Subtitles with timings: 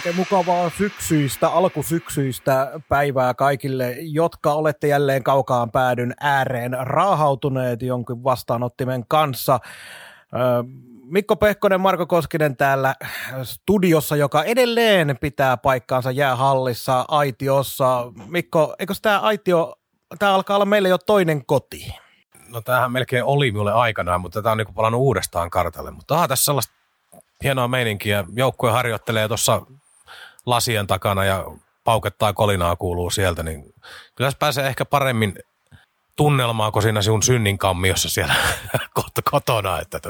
[0.00, 9.04] Oikein mukavaa syksyistä, alkusyksyistä päivää kaikille, jotka olette jälleen kaukaan päädyn ääreen raahautuneet jonkin vastaanottimen
[9.08, 9.60] kanssa.
[11.04, 12.94] Mikko Pehkonen, Marko Koskinen täällä
[13.42, 18.12] studiossa, joka edelleen pitää paikkaansa jäähallissa, aitiossa.
[18.26, 19.76] Mikko, eikö tämä aitio,
[20.18, 21.94] tämä alkaa olla meille jo toinen koti?
[22.48, 25.90] No tämähän melkein oli minulle aikanaan, mutta tämä on niinku palannut uudestaan kartalle.
[25.90, 26.74] Mutta onhan tässä sellaista
[27.44, 28.24] hienoa meininkiä.
[28.32, 29.62] Joukkue harjoittelee tuossa
[30.46, 31.44] lasien takana ja
[31.84, 33.74] paukettaa kolinaa kuuluu sieltä, niin
[34.14, 35.34] kyllä se pääsee ehkä paremmin
[36.16, 38.34] tunnelmaan kuin siinä sinun synninkammiossa siellä
[39.30, 39.80] kotona.
[39.80, 40.00] Että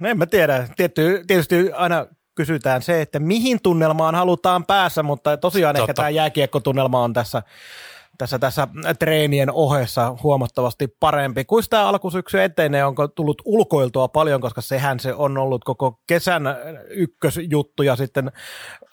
[0.00, 0.68] No en mä tiedä.
[0.76, 5.82] Tietty, tietysti aina kysytään se, että mihin tunnelmaan halutaan päässä, mutta tosiaan Totta.
[5.82, 7.42] ehkä tämä jääkiekkotunnelma on tässä,
[8.20, 8.68] tässä, tässä
[8.98, 11.44] treenien ohessa huomattavasti parempi.
[11.44, 12.84] Kuinka tämä alkusyksy etenee?
[12.84, 16.42] Onko tullut ulkoiltua paljon, koska sehän se on ollut koko kesän
[16.88, 18.32] ykkösjuttu ja sitten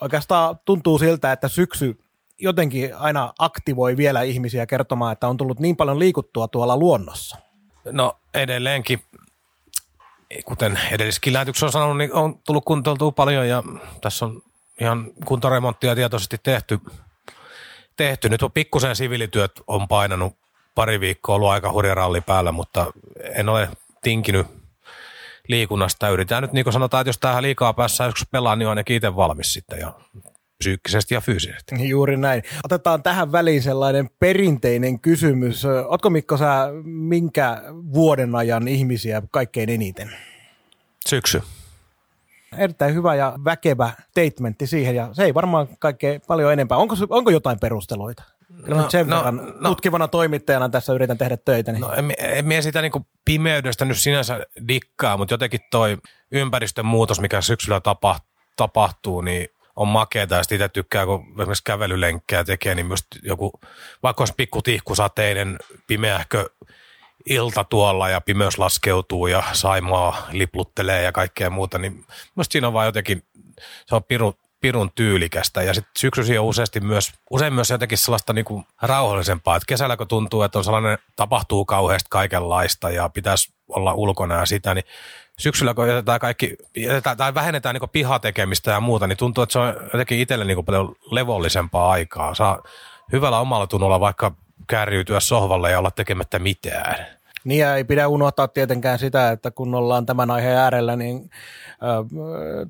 [0.02, 1.98] oikeastaan tuntuu siltä, että syksy
[2.40, 7.38] jotenkin aina aktivoi vielä ihmisiä kertomaan, että on tullut niin paljon liikuttua tuolla luonnossa.
[7.92, 9.02] No edelleenkin
[10.46, 13.64] kuten edelliskin lähetyksessä on sanonut, niin on tullut kuntoiltua paljon ja
[14.02, 14.42] tässä on
[14.82, 16.80] ihan kuntoremonttia tietoisesti tehty.
[17.98, 18.30] Tehty.
[18.30, 20.36] Nyt on pikkusen siviilityöt on painanut
[20.76, 22.94] pari viikkoa, ollut aika hurja ralli päällä, mutta
[23.36, 23.70] en ole
[24.02, 24.48] tinkinyt
[25.48, 26.10] liikunnasta.
[26.10, 28.96] Yritetään nyt, niin kuin sanotaan, että jos tähän liikaa päässä joskus pelaa, niin on ainakin
[28.96, 29.94] itse valmis sitten ja
[30.58, 31.90] psyykkisesti ja fyysisesti.
[31.90, 32.44] Juuri näin.
[32.64, 35.66] Otetaan tähän väliin sellainen perinteinen kysymys.
[35.88, 37.62] Otko Mikko sä minkä
[37.94, 40.12] vuoden ajan ihmisiä kaikkein eniten?
[41.08, 41.42] Syksy.
[42.58, 46.78] Erittäin hyvä ja väkevä statementti siihen ja se ei varmaan kaikkein paljon enempää.
[46.78, 48.24] Onko, onko jotain perusteluita?
[48.68, 51.72] No, sen no, verran no, tutkivana toimittajana tässä yritän tehdä töitä.
[51.72, 51.82] Niin.
[51.82, 55.98] No, en, en, en sitä niin pimeydestä nyt sinänsä dikkaa, mutta jotenkin toi
[56.32, 57.82] ympäristön muutos, mikä syksyllä
[58.56, 63.52] tapahtuu, niin on makeeta ja itse tykkää, kun esimerkiksi kävelylenkkejä tekee, niin myös joku,
[64.04, 66.50] vaikka olisi pikku tihkusateinen, pimeähkö
[67.26, 72.06] ilta tuolla ja pimeys laskeutuu ja saimaa lipluttelee ja kaikkea muuta, niin
[72.36, 73.24] musta siinä on vaan jotenkin,
[73.86, 75.62] se on pirun, pirun tyylikästä.
[75.64, 80.08] Ja sitten syksyisin on useasti myös, usein myös jotenkin sellaista niinku rauhallisempaa, että kesällä kun
[80.08, 84.86] tuntuu, että on sellainen, tapahtuu kauheasti kaikenlaista ja pitäisi olla ulkona ja sitä, niin
[85.40, 89.60] syksyllä kun jätetään kaikki, jätetään, tai vähennetään niin pihatekemistä ja muuta, niin tuntuu, että se
[89.60, 92.34] on jotenkin itselle niin paljon levollisempaa aikaa.
[92.34, 92.64] Saa
[93.12, 94.32] hyvällä omalla tunnolla vaikka
[94.68, 97.18] kärjytyä sohvalle ja olla tekemättä mitään.
[97.44, 101.30] Niin ja ei pidä unohtaa tietenkään sitä, että kun ollaan tämän aiheen äärellä, niin
[101.84, 101.86] ö,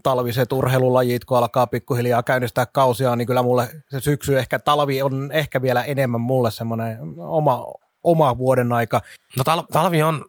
[0.04, 5.30] talviset urheilulajit, kun alkaa pikkuhiljaa käynnistää kausia, niin kyllä mulle se syksy, ehkä talvi on
[5.32, 7.66] ehkä vielä enemmän mulle semmoinen oma,
[8.04, 9.02] oma vuoden aika.
[9.38, 10.26] No tal- talvi on,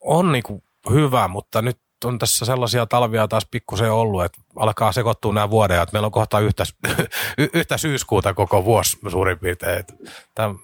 [0.00, 5.32] on niinku hyvä, mutta nyt on tässä sellaisia talvia taas pikkusen ollut, että alkaa sekoittua
[5.32, 6.64] nämä vuodet, että meillä on kohta yhtä,
[7.54, 9.84] yhtä syyskuuta koko vuosi suurin piirtein.
[10.34, 10.54] Tämä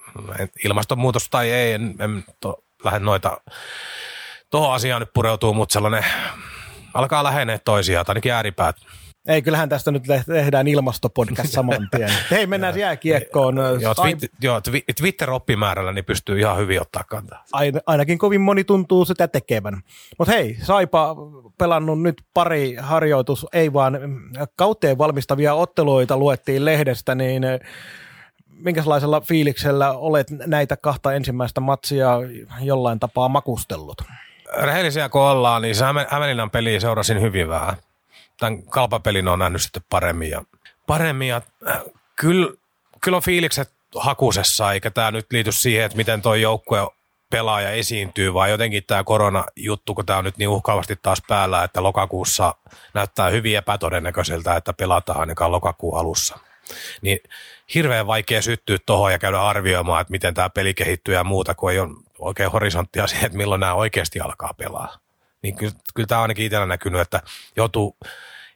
[0.65, 3.41] ilmastonmuutos tai ei, en, en to, lähde noita,
[4.51, 6.05] tuohon asiaan nyt pureutuu, mutta sellainen
[6.95, 8.77] alkaa lähenee toisiaan, ainakin ääripäät.
[9.29, 12.11] Ei, kyllähän tästä nyt tehdään ilmastopodcast saman tien.
[12.31, 13.57] Hei, mennään jääkiekkoon.
[13.81, 14.61] Joo, twit, joo
[14.97, 17.45] Twitter-oppimäärällä niin pystyy ihan hyvin ottaa kantaa.
[17.53, 19.83] Ain, ainakin kovin moni tuntuu sitä tekevän.
[20.19, 21.17] Mutta hei, Saipa
[21.59, 23.99] pelannut nyt pari harjoitus, ei vaan
[24.57, 27.43] kauteen valmistavia otteluita luettiin lehdestä, niin
[28.47, 32.19] minkälaisella fiiliksellä olet näitä kahta ensimmäistä matsia
[32.61, 34.03] jollain tapaa makustellut?
[34.63, 35.75] Rehellisiä kun ollaan, niin
[36.09, 37.77] Hämeenlinnan peliä seurasin hyvin vähän
[38.39, 40.31] tämän kalpapelin on nähnyt sitten paremmin.
[40.31, 40.43] Ja,
[40.87, 41.83] paremmin ja äh,
[42.17, 42.53] kyllä,
[43.01, 46.79] kyllä on fiilikset hakusessa, eikä tämä nyt liity siihen, että miten tuo joukkue
[47.31, 51.83] pelaaja esiintyy, vaan jotenkin tämä koronajuttu, kun tämä on nyt niin uhkaavasti taas päällä, että
[51.83, 52.55] lokakuussa
[52.95, 56.39] näyttää hyvin epätodennäköiseltä, että pelataan ainakaan lokakuun alussa.
[57.03, 57.19] Niin
[57.75, 61.73] hirveän vaikea syttyä tuohon ja käydä arvioimaan, että miten tämä peli kehittyy ja muuta, kun
[61.73, 65.04] ei ole oikein horisonttia siihen, että milloin nämä oikeasti alkaa pelaa
[65.45, 67.23] niin kyllä, kyllä tämä on ainakin itsellä näkynyt, että
[67.57, 67.97] joutuu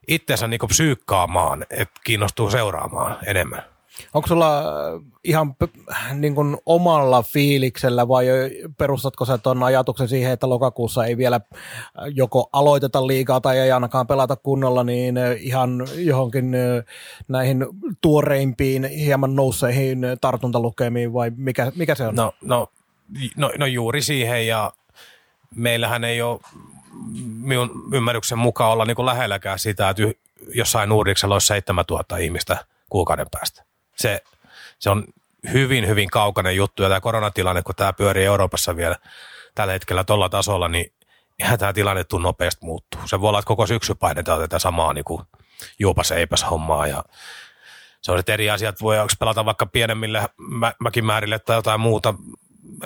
[0.08, 3.64] itseensä niin psyykkaamaan, että kiinnostuu seuraamaan enemmän.
[4.14, 4.62] Onko sulla
[5.24, 5.56] ihan
[6.14, 8.26] niin kuin omalla fiiliksellä vai
[8.78, 11.40] perustatko sä tuon ajatuksen siihen, että lokakuussa ei vielä
[12.14, 16.52] joko aloiteta liikaa tai ei ainakaan pelata kunnolla, niin ihan johonkin
[17.28, 17.66] näihin
[18.00, 22.14] tuoreimpiin, hieman nousseihin tartuntalukemiin vai mikä, mikä se on?
[22.14, 22.68] No, no,
[23.36, 24.72] no, no juuri siihen ja
[25.56, 26.40] meillähän ei ole
[27.24, 30.02] minun ymmärryksen mukaan olla niin kuin lähelläkään sitä, että
[30.54, 33.64] jossain Nordicsella olisi 7000 ihmistä kuukauden päästä.
[33.96, 34.22] Se,
[34.78, 35.04] se on
[35.52, 38.96] hyvin, hyvin kaukainen juttu ja tämä koronatilanne, kun tämä pyörii Euroopassa vielä
[39.54, 40.92] tällä hetkellä tuolla tasolla, niin
[41.38, 43.00] eihän tämä tilanne tule nopeasti muuttuu.
[43.04, 45.22] Se voi olla, että koko syksy painetaan tätä samaa niin kuin
[45.78, 47.04] juopas eipäs hommaa ja
[48.00, 52.14] se on eri asiat, voi pelata vaikka pienemmille mä, mäkimäärille tai jotain muuta.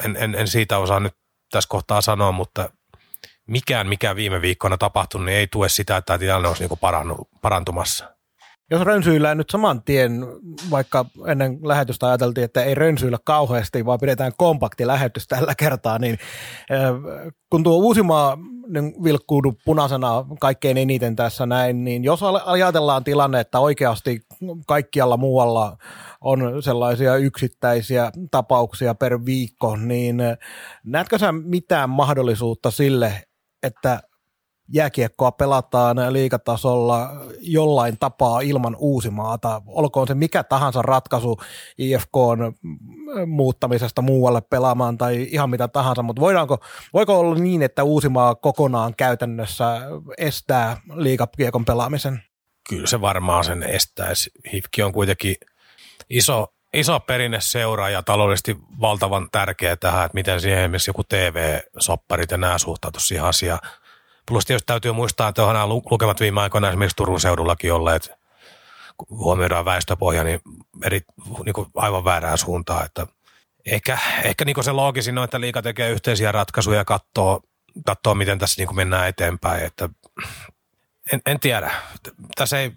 [0.04, 1.14] En, en, en siitä osaa nyt
[1.50, 2.70] tässä kohtaa sanoa, mutta
[3.48, 7.16] mikään, mikä viime viikkoina tapahtunut, niin ei tue sitä, että tämä tilanne olisi niin parannu,
[7.42, 8.12] parantumassa.
[8.70, 10.26] Jos rönsyillään nyt saman tien,
[10.70, 16.18] vaikka ennen lähetystä ajateltiin, että ei rönsyillä kauheasti, vaan pidetään kompakti lähetys tällä kertaa, niin
[17.50, 23.58] kun tuo Uusimaa niin vilkkuudu punaisena kaikkein eniten tässä näin, niin jos ajatellaan tilanne, että
[23.58, 24.20] oikeasti
[24.66, 25.76] kaikkialla muualla
[26.20, 30.22] on sellaisia yksittäisiä tapauksia per viikko, niin
[30.84, 33.22] näetkö sä mitään mahdollisuutta sille,
[33.62, 34.02] että
[34.72, 37.10] jääkiekkoa pelataan liikatasolla
[37.40, 41.36] jollain tapaa ilman uusimaata, olkoon se mikä tahansa ratkaisu
[41.78, 42.12] IFK
[43.26, 46.58] muuttamisesta muualle pelaamaan tai ihan mitä tahansa, mutta voidaanko,
[46.94, 49.80] voiko olla niin, että uusimaa kokonaan käytännössä
[50.18, 52.22] estää liikakiekon pelaamisen?
[52.68, 54.30] Kyllä se varmaan sen estäisi.
[54.52, 55.34] HIFKI on kuitenkin
[56.10, 62.30] iso, iso perinne seuraa ja taloudellisesti valtavan tärkeä tähän, että miten siihen esimerkiksi joku TV-sopparit
[62.30, 63.60] ja nämä suhtautuisi siihen asiaan
[64.26, 68.10] Plus tietysti täytyy muistaa, että onhan nämä lukemat viime aikoina esimerkiksi Turun seudullakin olleet,
[68.96, 70.40] kun huomioidaan väestöpohja, niin,
[70.84, 71.00] eri,
[71.44, 72.84] niin kuin aivan väärään suuntaan.
[72.84, 73.06] Että
[73.66, 77.40] ehkä, ehkä niin kuin se loogisin on, että liika tekee yhteisiä ratkaisuja ja katsoo,
[77.86, 79.64] katsoo miten tässä niin kuin mennään eteenpäin.
[79.64, 79.88] Että
[81.12, 81.70] en, en tiedä.
[82.34, 82.72] Tässä ei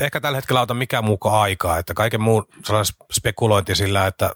[0.00, 4.34] ehkä tällä hetkellä ota mikään muu aikaa, että kaiken muun sellainen spekulointi sillä, että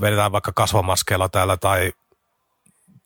[0.00, 1.92] vedetään vaikka kasvamaskeella täällä tai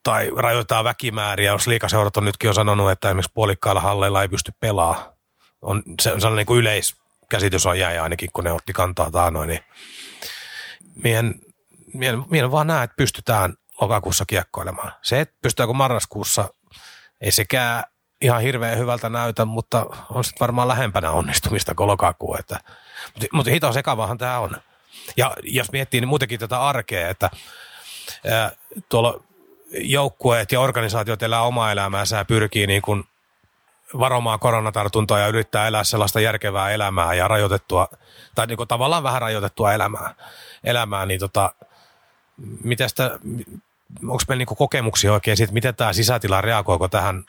[0.03, 4.51] tai rajoitetaan väkimääriä, jos liikaseurat on nytkin jo sanonut, että esimerkiksi puolikkailla halleilla ei pysty
[4.59, 5.13] pelaamaan.
[5.61, 9.47] On, se on sellainen niin kuin yleiskäsitys on jäi ainakin, kun ne otti kantaa taanoin,
[9.47, 9.59] niin
[11.03, 11.35] mien,
[11.93, 14.91] mien, mien vaan näe, että pystytään lokakuussa kiekkoilemaan.
[15.01, 16.53] Se, että pystytäänkö marraskuussa,
[17.21, 17.83] ei sekään
[18.21, 22.35] ihan hirveän hyvältä näytä, mutta on sitten varmaan lähempänä onnistumista kuin lokakuu.
[22.39, 22.59] Että,
[23.13, 24.55] mutta, mutta hito sekavahan tämä on.
[25.17, 27.29] Ja jos miettii niin muutenkin tätä arkea, että
[28.31, 28.51] ää,
[28.89, 29.23] tuolla
[29.73, 33.03] joukkueet ja organisaatiot elää omaa elämäänsä ja pyrkii niin kuin
[33.99, 37.87] varomaan koronatartuntoa ja yrittää elää sellaista järkevää elämää ja rajoitettua,
[38.35, 40.15] tai niin kuin tavallaan vähän rajoitettua elämää,
[40.63, 41.55] elämää niin tota,
[42.63, 43.19] mitä sitä,
[44.03, 47.25] onko meillä niin kokemuksia oikein siitä, miten tämä sisätila reagoiko tähän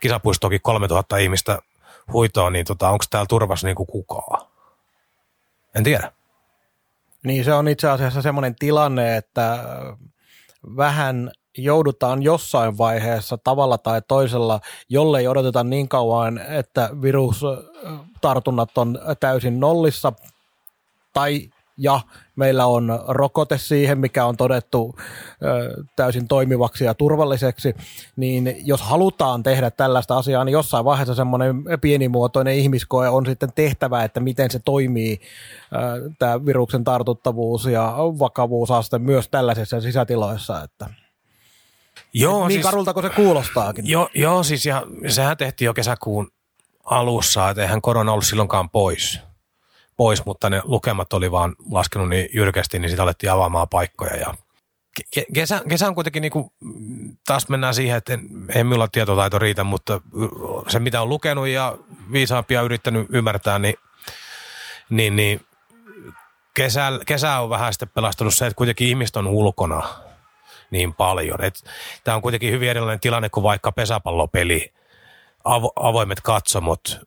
[0.00, 1.58] kisapuistoonkin 3000 ihmistä
[2.12, 4.46] huitoon, niin tota, onko täällä turvassa niin kukaan?
[5.74, 6.12] En tiedä.
[7.24, 9.64] Niin se on itse asiassa semmoinen tilanne, että
[10.76, 19.60] vähän joudutaan jossain vaiheessa tavalla tai toisella, jollei odoteta niin kauan, että virustartunnat on täysin
[19.60, 20.12] nollissa,
[21.12, 22.00] tai ja
[22.36, 24.94] meillä on rokote siihen, mikä on todettu
[25.42, 27.74] ö, täysin toimivaksi ja turvalliseksi,
[28.16, 34.04] niin jos halutaan tehdä tällaista asiaa, niin jossain vaiheessa semmoinen pienimuotoinen ihmiskoe on sitten tehtävä,
[34.04, 35.20] että miten se toimii
[36.18, 40.86] tämä viruksen tartuttavuus ja vakavuusaste myös tällaisissa sisätiloissa, että.
[42.14, 43.86] Joo, niin siis, karulta kuin se kuulostaakin.
[43.88, 46.30] Jo, joo, siis ja sehän tehtiin jo kesäkuun
[46.84, 49.20] alussa, että eihän korona ollut silloinkaan pois,
[49.96, 54.34] pois mutta ne lukemat oli vaan laskenut niin jyrkästi, niin sitä alettiin avaamaan paikkoja ja
[55.34, 56.50] Kesä, kesä on kuitenkin, niin kuin,
[57.26, 60.00] taas mennään siihen, että en, ei minulla tietotaito riitä, mutta
[60.68, 61.78] se mitä on lukenut ja
[62.12, 63.74] viisaampia yrittänyt ymmärtää, niin,
[64.90, 65.40] niin, niin
[66.54, 69.88] kesä, kesä on vähän sitten pelastanut se, että kuitenkin ihmiset on ulkona
[70.70, 71.38] niin paljon.
[72.04, 74.72] Tämä on kuitenkin hyvin erilainen tilanne kuin vaikka pesäpallopeli,
[75.44, 77.00] avo, avoimet katsomot,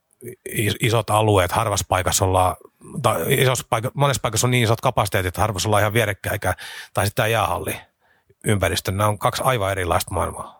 [0.81, 2.55] isot alueet, harvassa paikassa ollaan,
[3.01, 6.39] tai isos paikka, monessa paikassa on niin isot kapasiteetit, että harvassa ollaan ihan vierekkäin,
[6.93, 7.75] tai sitten tämä jäähalli
[8.45, 8.91] ympäristö.
[8.91, 10.57] Nämä on kaksi aivan erilaista maailmaa.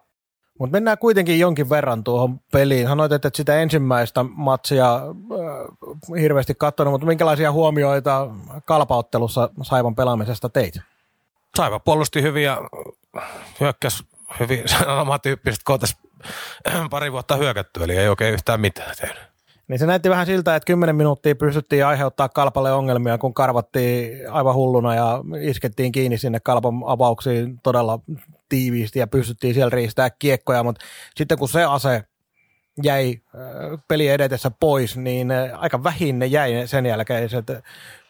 [0.60, 2.88] Mutta mennään kuitenkin jonkin verran tuohon peliin.
[2.88, 8.28] Sanoit, että sitä ensimmäistä matsia äh, hirveästi katsonut, mutta minkälaisia huomioita
[8.66, 10.80] kalpauttelussa Saivan pelaamisesta teit?
[11.58, 12.62] Saiva puolusti hyvin ja
[13.60, 14.04] hyökkäs
[14.40, 15.80] hyvin sanomantyyppisesti, kun
[16.90, 19.27] pari vuotta hyökätty, eli ei oikein yhtään mitään tehnyt.
[19.68, 24.56] Niin se näytti vähän siltä, että 10 minuuttia pystyttiin aiheuttaa kalpalle ongelmia, kun karvattiin aivan
[24.56, 28.00] hulluna ja iskettiin kiinni sinne kalpan avauksiin todella
[28.50, 32.04] tiiviisti ja pystyttiin siellä riistää kiekkoja, mutta sitten kun se ase
[32.84, 33.16] jäi
[33.88, 37.46] peli edetessä pois, niin aika vähin ne jäi sen jälkeiset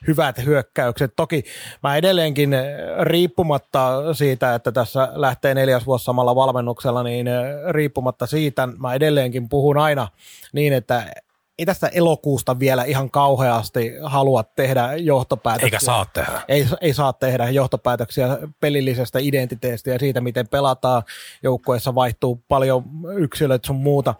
[0.07, 1.13] hyvät hyökkäykset.
[1.15, 1.43] Toki
[1.83, 2.55] mä edelleenkin
[3.01, 7.27] riippumatta siitä, että tässä lähtee neljäs vuosi samalla valmennuksella, niin
[7.69, 10.07] riippumatta siitä mä edelleenkin puhun aina
[10.53, 11.11] niin, että
[11.59, 15.65] ei tästä elokuusta vielä ihan kauheasti halua tehdä johtopäätöksiä.
[15.65, 16.41] Eikä saa tehdä.
[16.47, 21.03] Ei, ei saa tehdä johtopäätöksiä pelillisestä identiteetistä ja siitä, miten pelataan.
[21.43, 22.83] Joukkueessa vaihtuu paljon
[23.15, 24.15] yksilöt sun muuta.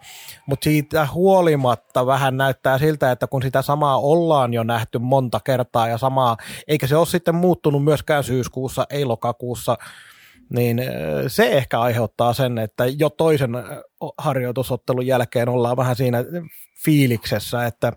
[0.46, 5.88] Mutta siitä huolimatta vähän näyttää siltä, että kun sitä samaa ollaan jo nähty monta kertaa
[5.88, 6.36] ja samaa,
[6.68, 9.78] eikä se ole sitten muuttunut myöskään syyskuussa, ei lokakuussa,
[10.50, 10.82] niin
[11.28, 13.50] se ehkä aiheuttaa sen, että jo toisen
[14.18, 16.24] harjoitusottelun jälkeen ollaan vähän siinä
[16.84, 17.92] fiiliksessä, että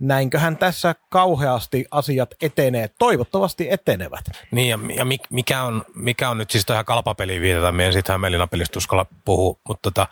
[0.00, 2.90] näinköhän tässä kauheasti asiat etenee.
[2.98, 4.24] Toivottavasti etenevät.
[4.50, 8.48] Niin ja, ja mikä, on, mikä on nyt siis tähän kalpapeliin viitata, meidän sitten Hämeenlinnan
[8.48, 10.06] pelistä uskalla puhua, mutta tota,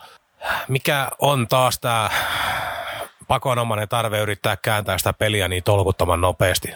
[0.67, 2.09] mikä on taas tämä
[3.27, 6.69] pakonomainen tarve yrittää kääntää sitä peliä niin tolkuttoman nopeasti,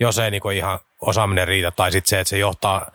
[0.00, 2.92] jos ei niinku ihan osaaminen riitä, tai sitten se, että se johtaa,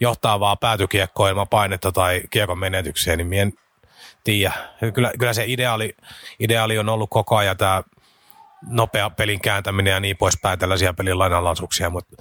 [0.00, 3.52] johtaa vaan päätykiekkoa ilman painetta tai kiekon menetykseen, niin mien
[4.24, 4.52] tiedä.
[4.94, 5.96] Kyllä, kyllä se ideaali,
[6.40, 7.82] ideaali on ollut koko ajan tämä
[8.62, 12.16] nopea pelin kääntäminen ja niin poispäin, tällaisia pelin lainalaisuuksia, mutta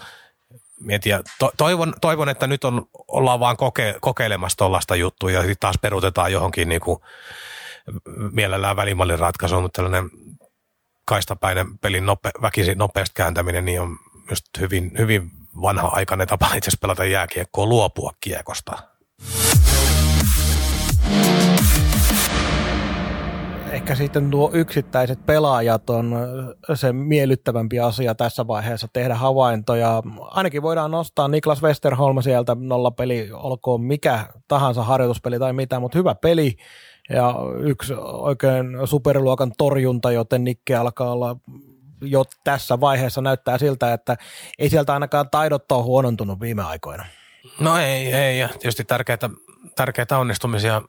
[1.01, 5.57] tiedä, to, toivon, toivon, että nyt on, ollaan vaan koke, kokeilemassa tuollaista juttua ja sitten
[5.59, 6.99] taas perutetaan johonkin niin kuin,
[8.31, 10.09] mielellään välimallin ratkaisuun, mutta tällainen
[11.05, 13.97] kaistapäinen pelin nope, väkisin nopeasti kääntäminen niin on
[14.29, 15.31] just hyvin, hyvin
[15.61, 18.77] vanha-aikainen tapa itse asiassa pelata jääkiekkoa, luopua kiekosta.
[23.71, 26.15] ehkä sitten tuo yksittäiset pelaajat on
[26.73, 30.03] se miellyttävämpi asia tässä vaiheessa tehdä havaintoja.
[30.21, 35.97] Ainakin voidaan nostaa Niklas Westerholm sieltä nolla peli, olkoon mikä tahansa harjoituspeli tai mitä, mutta
[35.97, 36.55] hyvä peli
[37.09, 41.35] ja yksi oikein superluokan torjunta, joten Nikke alkaa olla
[42.01, 44.17] jo tässä vaiheessa näyttää siltä, että
[44.59, 47.05] ei sieltä ainakaan taidot ole huonontunut viime aikoina.
[47.59, 49.29] No ei, ei ja tietysti tärkeitä,
[49.75, 50.81] tärkeitä onnistumisia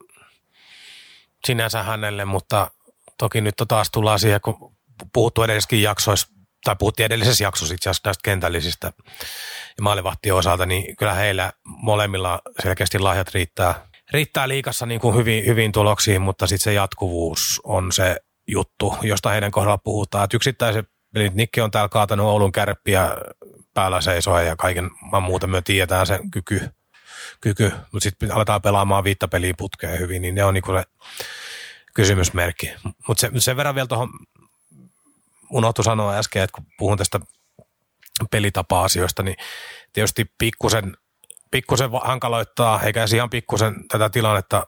[1.46, 2.70] sinänsä hänelle, mutta
[3.18, 4.76] toki nyt taas tullaan siihen, kun
[5.12, 6.28] puhuttu edellisessäkin jaksoissa,
[6.64, 8.92] tai puhuttiin edellisessä jaksossa itse asiassa näistä kentällisistä
[9.76, 15.46] ja maalivahtien osalta, niin kyllä heillä molemmilla selkeästi lahjat riittää, riittää liikassa niin kuin hyvin,
[15.46, 18.16] hyvin tuloksiin, mutta sitten se jatkuvuus on se
[18.48, 20.24] juttu, josta heidän kohdalla puhutaan.
[20.24, 23.08] Että yksittäiset pelit, Nikke on täällä kaatanut Oulun kärppiä
[23.74, 26.70] päällä seisoa ja kaiken muuta me tiedetään sen kyky,
[27.40, 27.72] kyky.
[27.92, 30.84] mutta sitten aletaan pelaamaan viittä peliä putkeen hyvin, niin ne on niinku se
[31.94, 32.72] kysymysmerkki.
[33.08, 34.10] Mutta se, sen verran vielä tuohon
[35.50, 37.20] unohtu sanoa äsken, että kun puhun tästä
[38.30, 39.36] pelitapa-asioista, niin
[39.92, 40.96] tietysti pikkusen,
[41.50, 44.66] pikkusen hankaloittaa, eikä ihan pikkusen tätä tilannetta,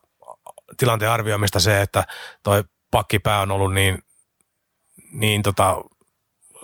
[0.76, 2.04] tilanteen arvioimista se, että
[2.42, 3.98] toi pakkipää on ollut niin,
[5.12, 5.76] niin tota,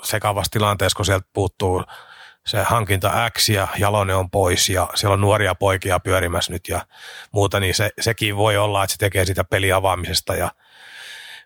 [0.02, 1.84] sekavassa tilanteessa, kun sieltä puuttuu
[2.46, 6.86] se hankinta X ja Jalonen on pois ja siellä on nuoria poikia pyörimässä nyt ja
[7.32, 10.50] muuta, niin se, sekin voi olla, että se tekee sitä peliavaamisesta ja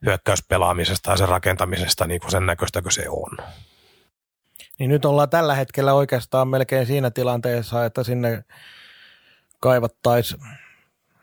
[0.06, 3.36] hyökkäyspelaamisesta ja sen rakentamisesta niin kuin sen näköistä kuin se on.
[4.78, 8.44] Niin nyt ollaan tällä hetkellä oikeastaan melkein siinä tilanteessa, että sinne
[9.60, 10.40] kaivattaisiin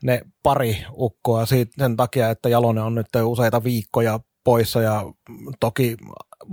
[0.03, 5.03] ne pari ukkoa siitä, sen takia, että Jalonen on nyt useita viikkoja poissa ja
[5.59, 5.97] toki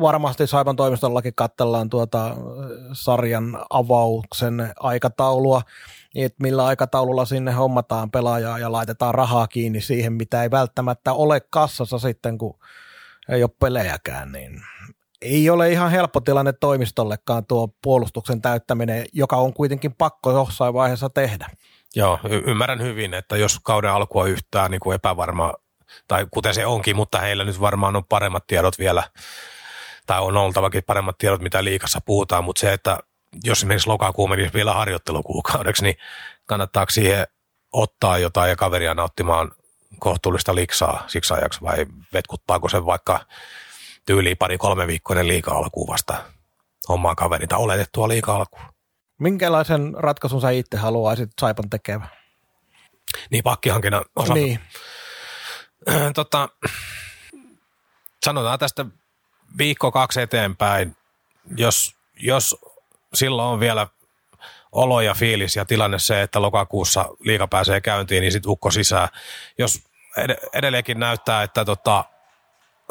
[0.00, 2.36] varmasti Saipan toimistollakin katsellaan tuota
[2.92, 5.62] sarjan avauksen aikataulua,
[6.14, 11.12] niin että millä aikataululla sinne hommataan pelaajaa ja laitetaan rahaa kiinni siihen, mitä ei välttämättä
[11.12, 12.58] ole kassassa sitten, kun
[13.28, 14.62] ei ole pelejäkään, niin
[15.22, 21.10] ei ole ihan helppo tilanne toimistollekaan tuo puolustuksen täyttäminen, joka on kuitenkin pakko jossain vaiheessa
[21.10, 21.50] tehdä.
[21.96, 25.54] Joo, y- ymmärrän hyvin, että jos kauden alkua yhtään niin kuin epävarma,
[26.08, 29.02] tai kuten se onkin, mutta heillä nyt varmaan on paremmat tiedot vielä
[30.06, 32.98] tai on oltavakin paremmat tiedot, mitä liikassa puhutaan, mutta se, että
[33.44, 35.96] jos esimerkiksi lokakuu menisi vielä harjoittelukuukaudeksi, niin
[36.46, 37.26] kannattaako siihen
[37.72, 39.50] ottaa jotain ja kaveria nauttimaan
[39.98, 43.20] kohtuullista liksaa siksi ajaksi vai vetkuttaako se vaikka
[44.06, 46.24] tyyli pari kolme viikkoinen liika-alkuun vasta
[46.88, 48.64] hommaa kaverin tai oletettua liika-alkuun.
[49.20, 52.06] Minkälaisen ratkaisun sä itse haluaisit Saipan tekevä?
[53.30, 54.34] Niin pakkihankinnan osalta.
[54.34, 54.60] Niin.
[56.14, 56.48] tota,
[58.24, 58.86] sanotaan tästä
[59.58, 60.96] viikko kaksi eteenpäin,
[61.56, 62.56] jos, jos
[63.14, 63.86] silloin on vielä
[64.72, 69.08] olo ja fiilis ja tilanne se, että lokakuussa liika pääsee käyntiin, niin sitten ukko sisään.
[69.58, 69.82] Jos
[70.16, 72.04] ed- edelleenkin näyttää, että tota,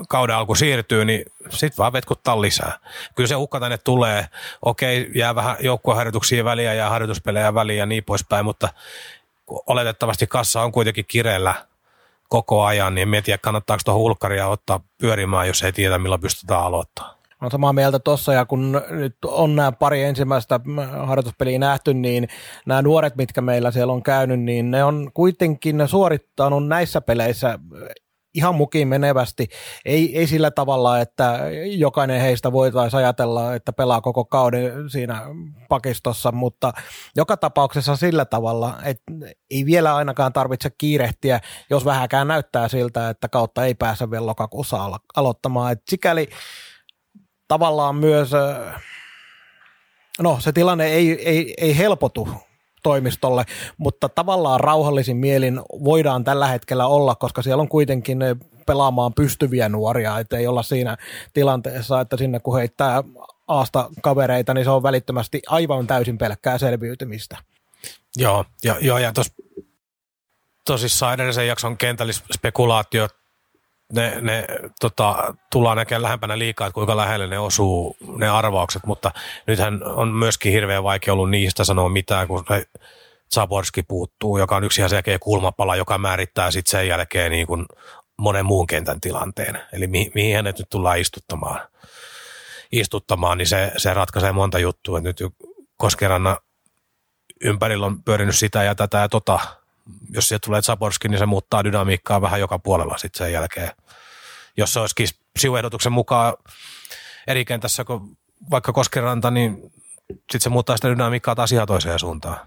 [0.09, 2.79] kauden alku siirtyy, niin sitten vaan vetkuttaa lisää.
[3.15, 4.27] Kyllä se uhka tänne tulee.
[4.61, 8.69] Okei, jää vähän joukkueharjoituksia väliä ja harjoituspelejä väliä ja niin poispäin, mutta
[9.47, 11.65] oletettavasti kassa on kuitenkin kireellä
[12.33, 17.15] koko ajan, niin mietiä, kannattaako tuohon ulkkaria ottaa pyörimään, jos ei tiedä, milloin pystytään aloittamaan.
[17.41, 20.59] Olen samaa mieltä tuossa ja kun nyt on nämä pari ensimmäistä
[21.05, 22.27] harjoituspeliä nähty, niin
[22.65, 27.59] nämä nuoret, mitkä meillä siellä on käynyt, niin ne on kuitenkin suorittanut näissä peleissä
[28.33, 29.47] ihan mukiin menevästi.
[29.85, 35.21] Ei, ei sillä tavalla, että jokainen heistä voitaisiin ajatella, että pelaa koko kauden siinä
[35.69, 36.73] pakistossa, mutta
[37.15, 39.11] joka tapauksessa sillä tavalla, että
[39.51, 44.99] ei vielä ainakaan tarvitse kiirehtiä, jos vähäkään näyttää siltä, että kautta ei pääse vielä lokakuussa
[45.15, 45.71] aloittamaan.
[45.71, 46.29] Et sikäli
[47.47, 48.31] tavallaan myös,
[50.21, 52.27] no se tilanne ei, ei, ei helpotu
[52.83, 53.45] toimistolle,
[53.77, 58.19] mutta tavallaan rauhallisin mielin voidaan tällä hetkellä olla, koska siellä on kuitenkin
[58.65, 60.97] pelaamaan pystyviä nuoria, että ei olla siinä
[61.33, 63.03] tilanteessa, että sinne kun heittää
[63.47, 67.37] aasta kavereita, niin se on välittömästi aivan täysin pelkkää selviytymistä.
[68.15, 69.31] Joo, ja, joo, ja tos,
[70.65, 73.22] tosissaan edellisen jakson kentällisspekulaatiot
[73.93, 74.45] ne, ne
[74.79, 79.11] tota, tullaan näkemään lähempänä liikaa, että kuinka lähelle ne osuu ne arvaukset, mutta
[79.47, 82.65] nythän on myöskin hirveän vaikea ollut niistä sanoa mitään, kun se
[83.33, 87.65] Zaborski puuttuu, joka on yksi ihan selkeä kulmapala, joka määrittää sitten sen jälkeen niin kuin
[88.17, 89.59] monen muun kentän tilanteen.
[89.73, 91.61] Eli mi, mihin hänet nyt tullaan istuttamaan,
[92.71, 94.99] istuttamaan niin se, se ratkaisee monta juttua.
[94.99, 95.23] Nyt
[95.77, 96.37] Koskeranna
[97.41, 99.39] ympärillä on pyörinyt sitä ja tätä ja tota,
[100.09, 103.69] jos sieltä tulee Zaborski, niin se muuttaa dynamiikkaa vähän joka puolella sitten sen jälkeen.
[104.57, 105.07] Jos se olisikin
[105.39, 106.33] sivuehdotuksen mukaan
[107.27, 108.17] eri kentässä kuin
[108.51, 109.71] vaikka Koskeranta, niin
[110.09, 112.37] sitten se muuttaa sitä dynamiikkaa taas ihan toiseen suuntaan.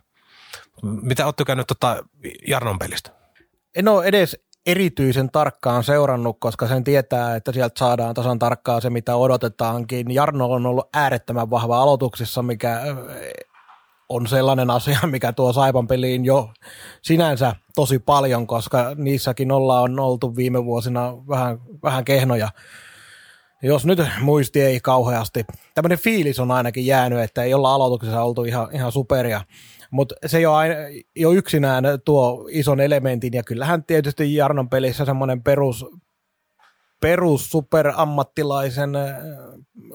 [0.82, 2.04] Mitä olette käynyt tota
[2.48, 3.10] Jarnon pelistä?
[3.74, 8.90] En ole edes erityisen tarkkaan seurannut, koska sen tietää, että sieltä saadaan tasan tarkkaan se,
[8.90, 10.14] mitä odotetaankin.
[10.14, 12.80] Jarno on ollut äärettömän vahva aloituksissa, mikä
[14.08, 16.50] on sellainen asia, mikä tuo Saipan peliin jo
[17.02, 22.48] sinänsä tosi paljon, koska niissäkin ollaan oltu viime vuosina vähän, vähän kehnoja.
[23.62, 25.44] Jos nyt muisti ei kauheasti.
[25.74, 29.40] Tämmöinen fiilis on ainakin jäänyt, että ei olla aloituksessa oltu ihan, ihan superia.
[29.90, 30.74] Mutta se jo, aina,
[31.16, 35.86] jo yksinään tuo ison elementin, ja kyllähän tietysti Jarnon pelissä semmoinen perus,
[37.00, 39.16] perus superammattilaisen äh,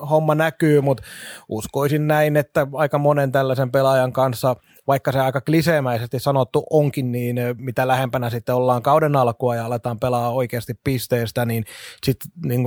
[0.09, 1.03] homma näkyy, mutta
[1.49, 4.55] uskoisin näin, että aika monen tällaisen pelaajan kanssa,
[4.87, 9.65] vaikka se aika kliseemäisesti sanottu onkin, niin äh, mitä lähempänä sitten ollaan kauden alkua ja
[9.65, 11.63] aletaan pelaa oikeasti pisteestä, niin
[12.05, 12.63] sitten niin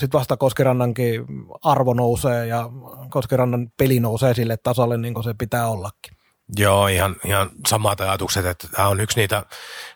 [0.00, 1.24] sit vasta Koskerannankin
[1.64, 2.70] arvo nousee ja
[3.10, 6.19] Koskerannan peli nousee sille tasolle, niin kuin se pitää ollakin.
[6.56, 9.42] Joo, ihan, ihan samat ajatukset, että tämä on yksi niitä,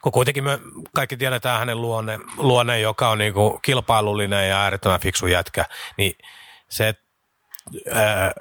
[0.03, 0.59] kun kuitenkin me
[0.95, 5.65] kaikki tiedetään hänen luonne, luonne joka on niinku kilpailullinen ja äärettömän fiksu jätkä,
[5.97, 6.19] niin
[6.69, 6.95] se
[7.93, 8.33] ää,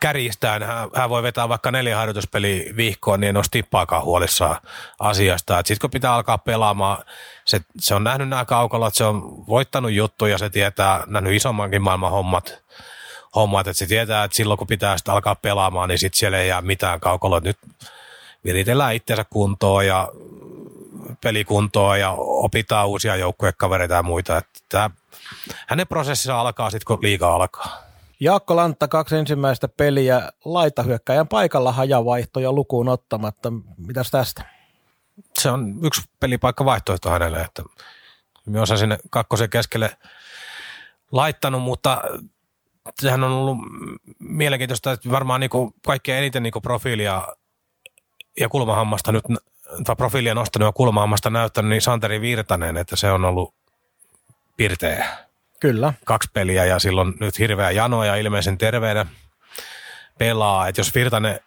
[0.00, 0.62] kärjistään,
[0.94, 4.56] hän, voi vetää vaikka neljä harjoituspeliä vihkoon, niin en ole tippaakaan huolissaan
[5.00, 5.56] asiasta.
[5.56, 7.04] Sitten kun pitää alkaa pelaamaan,
[7.44, 12.10] se, se on nähnyt nämä kaukolot, se on voittanut juttuja, se tietää, nähnyt isommankin maailman
[12.10, 12.62] hommat,
[13.36, 16.48] hommat, että se tietää, että silloin kun pitää sitä alkaa pelaamaan, niin sitten siellä ei
[16.48, 17.40] jää mitään kaukoloa.
[17.40, 17.58] Nyt
[18.44, 20.08] viritellään itseensä kuntoon ja
[21.22, 24.36] pelikuntoa ja opitaan uusia joukkuekavereita ja muita.
[24.36, 24.90] Että tämä,
[25.66, 27.82] hänen prosessissa alkaa sitten, kun liiga alkaa.
[28.20, 33.52] Jaakko Lantta, kaksi ensimmäistä peliä laitahyökkäjän paikalla hajavaihtoja lukuun ottamatta.
[33.78, 34.44] Mitäs tästä?
[35.38, 37.62] Se on yksi pelipaikka vaihtoehto hänelle, että
[38.46, 39.96] myös sinne kakkosen keskelle
[41.12, 42.02] laittanut, mutta
[43.00, 43.58] sehän on ollut
[44.18, 47.28] mielenkiintoista, että varmaan niin kuin kaikkein eniten niin kuin profiilia
[48.40, 49.24] ja kulmahammasta nyt,
[49.84, 53.54] tai profiilia nostanut ja kulmahammasta näyttänyt, niin Santeri Virtanen, että se on ollut
[54.56, 55.06] pirteä.
[55.60, 55.92] Kyllä.
[56.04, 59.06] Kaksi peliä ja silloin nyt hirveä jano ja ilmeisen terveenä
[60.18, 60.68] pelaa.
[60.68, 61.40] Että jos Virtanen,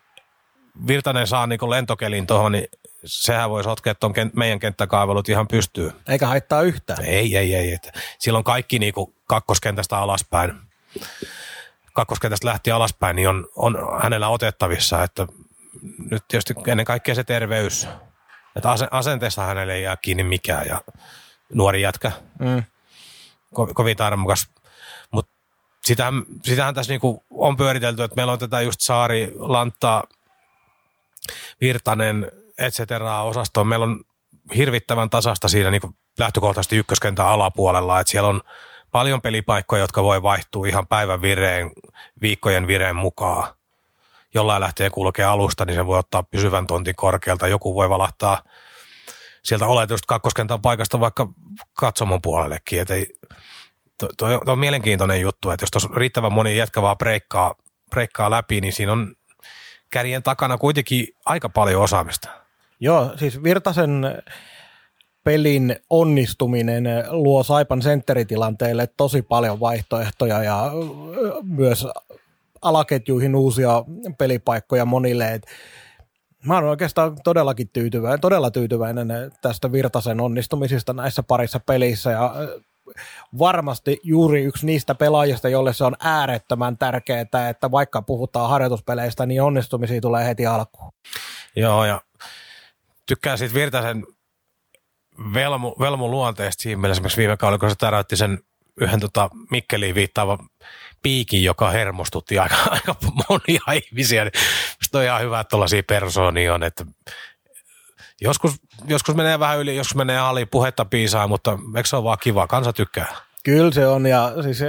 [0.88, 2.68] Virtanen saa niin lentokelin tuohon, niin
[3.06, 5.92] sehän voisi sotkea tuon meidän kenttäkaivelut ihan pystyy.
[6.08, 7.06] Eikä haittaa yhtään.
[7.06, 7.74] Ei, ei, ei.
[7.74, 10.69] Että silloin kaikki niin kuin kakkoskentästä alaspäin
[11.94, 15.28] kakkoskentästä lähti alaspäin, niin on, on hänellä otettavissa, että
[16.12, 17.88] nyt tietysti ennen kaikkea se terveys,
[18.56, 20.82] että asenteessa hänelle ei jää kiinni mikään ja
[21.54, 22.64] nuori jätkä, mm.
[23.54, 24.50] Ko, kovin tarmokas,
[25.12, 25.32] mutta
[25.84, 30.04] sitähän, sitähän tässä niinku on pyöritelty, että meillä on tätä just Saari, Lantta,
[31.62, 33.64] Virtanen, et cetera osastoa.
[33.64, 34.04] Meillä on
[34.56, 35.82] hirvittävän tasasta siinä niin
[36.20, 38.42] lähtökohtaisesti ykköskentän alapuolella, että siellä on
[38.92, 41.72] paljon pelipaikkoja, jotka voi vaihtua ihan päivän vireen,
[42.22, 43.54] viikkojen vireen mukaan.
[44.34, 47.48] Jollain lähtee kulkea alusta, niin se voi ottaa pysyvän tontin korkealta.
[47.48, 48.42] Joku voi valahtaa
[49.44, 51.28] sieltä oletusta kakkoskentan paikasta vaikka
[51.74, 52.82] katsomon puolellekin.
[52.82, 53.08] Että ei,
[54.00, 57.56] tuo, tuo on mielenkiintoinen juttu, että jos tuossa riittävän moni jätkä vaan breikkaa,
[57.90, 59.16] breikkaa läpi, niin siinä on
[59.90, 62.30] kärjen takana kuitenkin aika paljon osaamista.
[62.80, 64.06] Joo, siis Virtasen
[65.30, 70.72] pelin onnistuminen luo Saipan sentteritilanteelle tosi paljon vaihtoehtoja ja
[71.44, 71.88] myös
[72.62, 73.84] alaketjuihin uusia
[74.18, 75.34] pelipaikkoja monille.
[75.34, 75.48] Et
[76.46, 79.08] mä olen oikeastaan todellakin tyytyväinen, todella tyytyväinen
[79.42, 82.34] tästä Virtasen onnistumisista näissä parissa pelissä ja
[83.40, 89.42] varmasti juuri yksi niistä pelaajista, jolle se on äärettömän tärkeää, että vaikka puhutaan harjoituspeleistä, niin
[89.42, 90.92] onnistumisia tulee heti alkuun.
[91.56, 92.02] Joo, ja
[93.06, 94.06] tykkään siitä Virtasen
[95.34, 98.40] velmu, velmu luonteesta siinä mielessä, esimerkiksi viime kaudella, kun se täräytti sen
[98.82, 100.38] yhden tota Mikkeliin viittaava
[101.02, 102.96] piikin, joka hermostutti aika, aika
[103.30, 104.24] monia ihmisiä.
[104.24, 104.34] Niin
[104.94, 106.86] on ihan hyvä, että tuollaisia persoonia on, että
[108.22, 108.56] joskus,
[108.88, 112.48] joskus menee vähän yli, joskus menee ali, puhetta piisaa, mutta eikö se ole vaan kiva,
[112.48, 113.16] kansa tykkää.
[113.44, 114.60] Kyllä se on, ja siis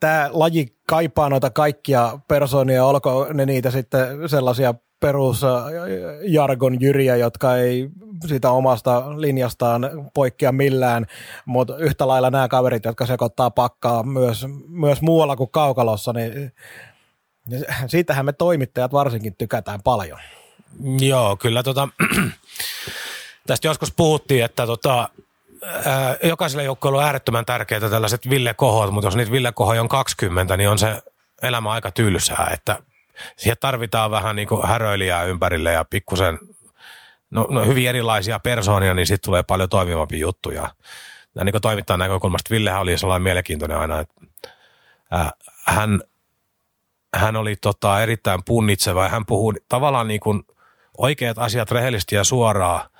[0.00, 7.88] tämä laji kaipaa noita kaikkia persoonia, olko ne niitä sitten sellaisia perusjargon jyriä, jotka ei
[8.26, 11.06] sitä omasta linjastaan poikkea millään,
[11.46, 16.52] mutta yhtä lailla nämä kaverit, jotka sekoittaa pakkaa myös, myös muualla kuin kaukalossa, niin
[17.86, 20.18] siitähän me toimittajat varsinkin tykätään paljon.
[21.00, 21.88] Joo, kyllä tota,
[23.46, 25.08] tästä joskus puhuttiin, että tota,
[25.84, 30.68] ää, jokaiselle joukkueelle on äärettömän tärkeää tällaiset villekohot, mutta jos niitä villekohoja on 20, niin
[30.68, 31.02] on se
[31.42, 32.78] elämä aika tylsää, että
[33.36, 36.38] siihen tarvitaan vähän niin häröilijää ympärille ja pikkusen
[37.32, 40.68] no, no, hyvin erilaisia persoonia, niin sitten tulee paljon toimivampi juttuja.
[41.34, 44.14] Ja niin kuin toimittajan näkökulmasta Villehän oli sellainen mielenkiintoinen aina, että
[45.10, 45.30] ää,
[45.66, 46.00] hän,
[47.14, 50.42] hän oli tota erittäin punnitseva ja hän puhuu tavallaan niin kuin
[50.98, 52.90] oikeat asiat rehellisesti ja suoraan.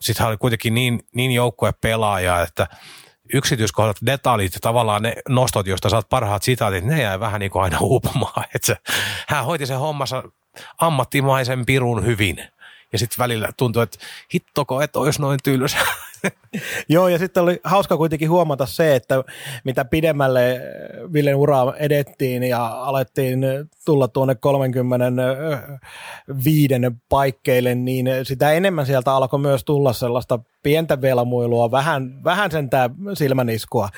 [0.00, 2.66] Sitten hän oli kuitenkin niin, niin joukkue pelaaja, että
[3.34, 7.62] yksityiskohdat, detaljit ja tavallaan ne nostot, joista saat parhaat sitaatit, ne jäi vähän niin kuin
[7.62, 8.44] aina uupumaan.
[8.54, 8.76] Että se,
[9.28, 10.22] hän hoiti sen hommansa
[10.78, 12.48] ammattimaisen pirun hyvin.
[12.92, 13.98] Ja sitten välillä tuntui, että
[14.34, 15.78] hittoko et olisi noin tylsä.
[16.88, 19.24] Joo, ja sitten oli hauska kuitenkin huomata se, että
[19.64, 20.60] mitä pidemmälle
[21.12, 23.40] Villen uraa edettiin ja alettiin
[23.84, 26.74] tulla tuonne 35
[27.08, 33.88] paikkeille, niin sitä enemmän sieltä alkoi myös tulla sellaista pientä velmuilua, vähän, vähän sentään silmäniskua.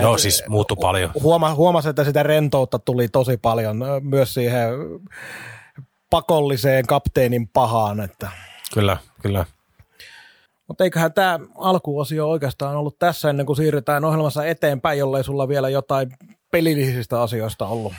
[0.00, 1.10] Joo, siis muuttui paljon.
[1.22, 4.68] Huoma, huomasi, että sitä rentoutta tuli tosi paljon myös siihen
[6.16, 8.00] pakolliseen kapteenin pahaan.
[8.00, 8.30] Että.
[8.74, 9.44] Kyllä, kyllä.
[10.68, 15.68] Mutta eiköhän tämä alkuosio oikeastaan ollut tässä ennen kuin siirrytään ohjelmassa eteenpäin, jollei sulla vielä
[15.68, 16.12] jotain
[16.50, 17.92] pelillisistä asioista ollut.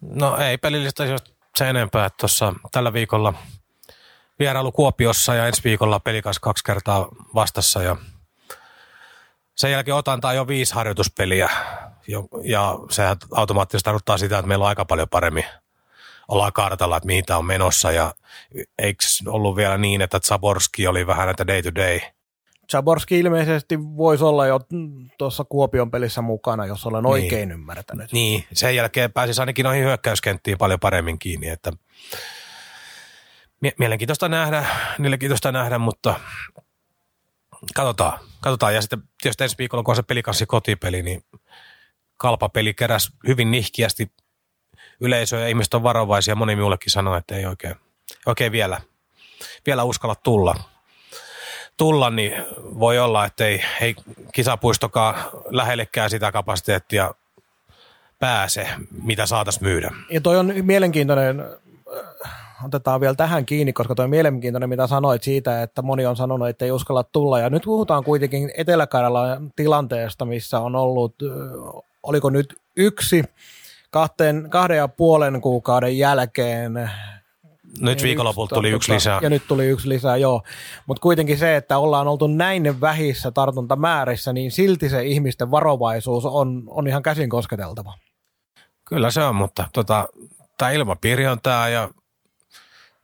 [0.00, 3.34] No ei pelillisistä asioista se enempää, että tuossa tällä viikolla
[4.38, 7.96] vierailu Kuopiossa ja ensi viikolla pelikas kaksi kertaa vastassa ja
[9.56, 11.50] sen jälkeen otan jo viisi harjoituspeliä
[12.44, 15.44] ja sehän automaattisesti tarkoittaa sitä, että meillä on aika paljon paremmin–
[16.28, 18.14] ollaan kartalla, että mihin tämä on menossa ja
[18.78, 22.00] eikö ollut vielä niin, että Zaborski oli vähän näitä day to day?
[22.72, 24.60] Zaborski ilmeisesti voisi olla jo
[25.18, 27.10] tuossa Kuopion pelissä mukana, jos olen niin.
[27.10, 28.12] oikein ymmärtänyt.
[28.12, 31.72] Niin, sen jälkeen pääsisi ainakin noihin hyökkäyskenttiin paljon paremmin kiinni, että
[33.78, 34.66] mielenkiintoista nähdä,
[34.98, 36.20] mielenkiintoista nähdä, mutta
[37.74, 38.74] katsotaan, katsotaan.
[38.74, 41.24] Ja sitten tietysti ensi viikolla, kun on se pelikanssi kotipeli, niin
[42.16, 44.12] kalpapeli keräs hyvin nihkiästi
[45.00, 46.34] yleisö ja ihmiset on varovaisia.
[46.34, 47.74] Moni minullekin sanoo, että ei oikein,
[48.26, 48.80] oikein vielä,
[49.66, 50.54] vielä uskalla tulla.
[51.76, 53.94] Tulla, niin voi olla, että ei, ei
[54.32, 55.14] kisapuistokaan
[55.50, 57.14] lähellekään sitä kapasiteettia
[58.18, 58.68] pääse,
[59.02, 59.90] mitä saataisiin myydä.
[60.10, 61.44] Ja toi on mielenkiintoinen,
[62.64, 66.64] otetaan vielä tähän kiinni, koska on mielenkiintoinen, mitä sanoit siitä, että moni on sanonut, että
[66.64, 67.38] ei uskalla tulla.
[67.38, 68.86] Ja nyt puhutaan kuitenkin etelä
[69.56, 71.14] tilanteesta, missä on ollut,
[72.02, 73.24] oliko nyt yksi
[73.98, 76.90] kahteen, kahden ja puolen kuukauden jälkeen
[77.80, 79.18] nyt viikonlopulta tuli yksi lisää.
[79.22, 80.42] Ja nyt tuli yksi lisää, joo.
[80.86, 86.62] Mutta kuitenkin se, että ollaan oltu näin vähissä tartuntamäärissä, niin silti se ihmisten varovaisuus on,
[86.66, 87.94] on ihan käsin kosketeltava.
[88.84, 90.08] Kyllä se on, mutta tota,
[90.58, 91.88] tämä ilmapiiri on tämä ja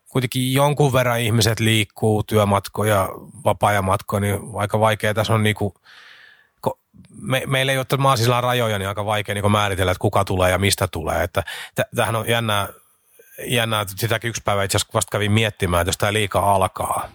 [0.09, 3.09] kuitenkin jonkun verran ihmiset liikkuu työmatkoja,
[3.45, 5.75] vapaa-ajamatkoja, niin aika vaikea tässä on niinku
[7.21, 10.59] me, meillä ei ole maasilla rajoja, niin aika vaikea niin määritellä, että kuka tulee ja
[10.59, 11.23] mistä tulee.
[11.23, 11.43] Että
[11.95, 12.69] tämähän on jännää,
[13.45, 17.09] jännää, että sitäkin yksi päivä itse asiassa vasta kävin miettimään, että jos tämä liika alkaa,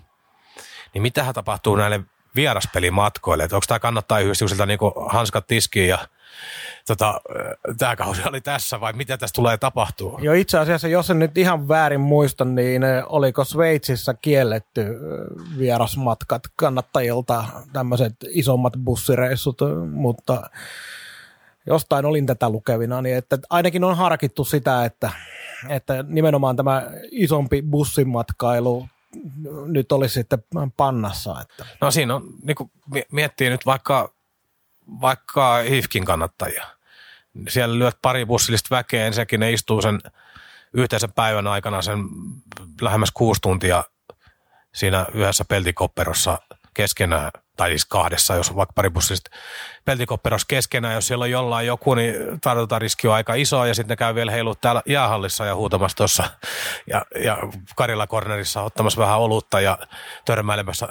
[0.93, 2.01] niin mitähän tapahtuu näille
[2.35, 3.43] vieraspelimatkoille.
[3.43, 5.97] Että onko tämä kannattaa yhdistykseltä niin hanskat tiskiin ja
[6.87, 7.21] tota,
[7.77, 10.19] tämä kausi oli tässä vai mitä tässä tulee tapahtua?
[10.21, 14.85] Joo itse asiassa, jos en nyt ihan väärin muista, niin oliko Sveitsissä kielletty
[15.57, 19.57] vierasmatkat kannattajilta tämmöiset isommat bussireissut,
[19.91, 20.49] mutta
[21.65, 25.11] jostain olin tätä lukevina, niin että ainakin on harkittu sitä, että,
[25.69, 28.87] että nimenomaan tämä isompi bussimatkailu
[29.67, 30.43] nyt olisi sitten
[30.77, 31.41] pannassa.
[31.41, 31.65] Että.
[31.81, 32.71] No siinä on, niin kuin
[33.11, 34.13] miettii nyt vaikka,
[35.01, 36.67] vaikka HIFKin kannattajia.
[37.47, 39.99] Siellä lyöt pari bussillista väkeä, ensinnäkin ne istuu sen
[40.73, 41.99] yhteisen päivän aikana sen
[42.81, 43.83] lähemmäs kuusi tuntia
[44.75, 46.37] siinä yhdessä peltikopperossa
[46.79, 49.31] keskenään– tai siis kahdessa, jos on vaikka pari bussista
[49.85, 53.95] peltikopperos keskenään, jos siellä on jollain joku, niin tartuntariski on aika iso ja sitten ne
[53.95, 56.23] käy vielä heilut täällä jäähallissa ja huutamassa tuossa
[56.87, 57.37] ja, ja
[57.75, 59.77] Karilla Cornerissa ottamassa vähän olutta ja
[60.25, 60.87] törmäilemässä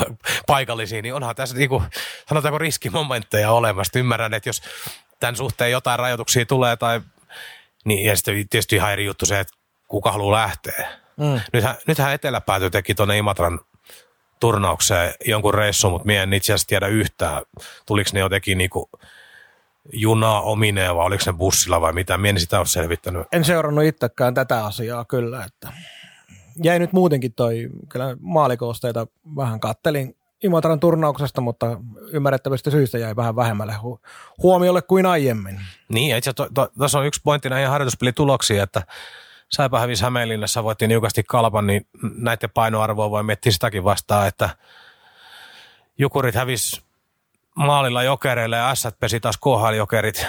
[0.46, 1.82] paikallisiin, niin onhan tässä niinku,
[2.28, 3.98] sanotaanko riskimomentteja olemassa.
[3.98, 4.62] Ymmärrän, että jos
[5.20, 7.00] tämän suhteen jotain rajoituksia tulee tai
[7.84, 9.54] niin ja sitten tietysti ihan eri juttu se, että
[9.88, 10.88] kuka haluaa lähteä.
[11.16, 11.40] Mm.
[11.52, 13.60] Nythän, nythän Eteläpääty teki tuonne Imatran
[14.42, 17.42] turnaukseen jonkun reissun, mutta minä en itse asiassa tiedä yhtään,
[17.86, 18.90] tuliko ne jotenkin niinku
[19.92, 23.26] junaa omineen vai oliko se bussilla vai mitä, minä en sitä ole selvittänyt.
[23.32, 25.72] En seurannut itsekään tätä asiaa kyllä, että
[26.62, 31.80] jäi nyt muutenkin toi, kyllä maalikoosteita vähän kattelin Imatran turnauksesta, mutta
[32.12, 34.08] ymmärrettävistä syistä jäi vähän vähemmälle hu-
[34.42, 35.60] huomiolle kuin aiemmin.
[35.88, 36.32] Niin, itse
[36.78, 38.82] tuossa on yksi pointti näihin harjoituspelituloksiin, että
[39.52, 44.50] Saipa hävisi Hämeenlinnassa, voitti niukasti kalpan, niin näiden painoarvoa voi miettiä sitäkin vastaan, että
[45.98, 46.82] Jukurit hävisi
[47.54, 50.26] maalilla jokereille ja Ässät pesi taas KHL-jokerit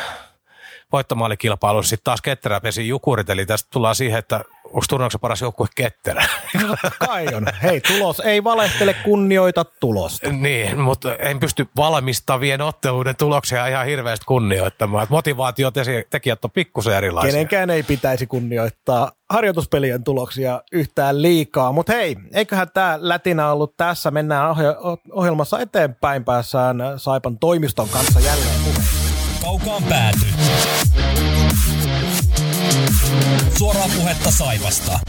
[0.94, 1.90] voittomaalikilpailussa.
[1.90, 6.26] Sitten taas Ketterä pesi Jukurit, eli tästä tullaan siihen, että onko turnauksen paras joukkue ketterä?
[7.08, 7.48] Kai on.
[7.64, 10.30] Hei, tulos ei valehtele, kunnioita tulosta.
[10.30, 15.08] Niin, mutta en pysty valmistavien otteluiden tuloksia ihan hirveästi kunnioittamaan.
[15.10, 17.32] Motivaatiotekijät on pikkusen erilaisia.
[17.32, 21.72] Kenenkään ei pitäisi kunnioittaa harjoituspelien tuloksia yhtään liikaa.
[21.72, 24.12] Mutta hei, eiköhän tämä lätinä ollut tässä.
[24.12, 24.56] Mennään
[25.12, 26.24] ohjelmassa eteenpäin.
[26.26, 29.03] Päässään Saipan toimiston kanssa jälleen puheen.
[29.66, 30.20] Kaukaan pääty.
[33.58, 35.00] Suoraa puhetta Saivasta.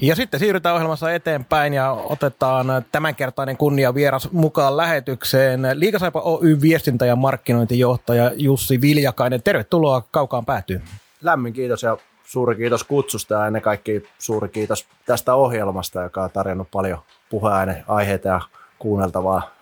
[0.00, 5.60] Ja sitten siirrytään ohjelmassa eteenpäin ja otetaan tämänkertainen kunnia vieras mukaan lähetykseen.
[5.74, 9.42] Liikasaipa Oy viestintä- ja markkinointijohtaja Jussi Viljakainen.
[9.42, 10.82] Tervetuloa Kaukaan päätyy.
[11.22, 16.30] Lämmin kiitos ja suuri kiitos kutsusta ja ennen kaikkea suuri kiitos tästä ohjelmasta, joka on
[16.30, 18.40] tarjonnut paljon puheaiheita ja
[18.78, 19.59] kuunneltavaa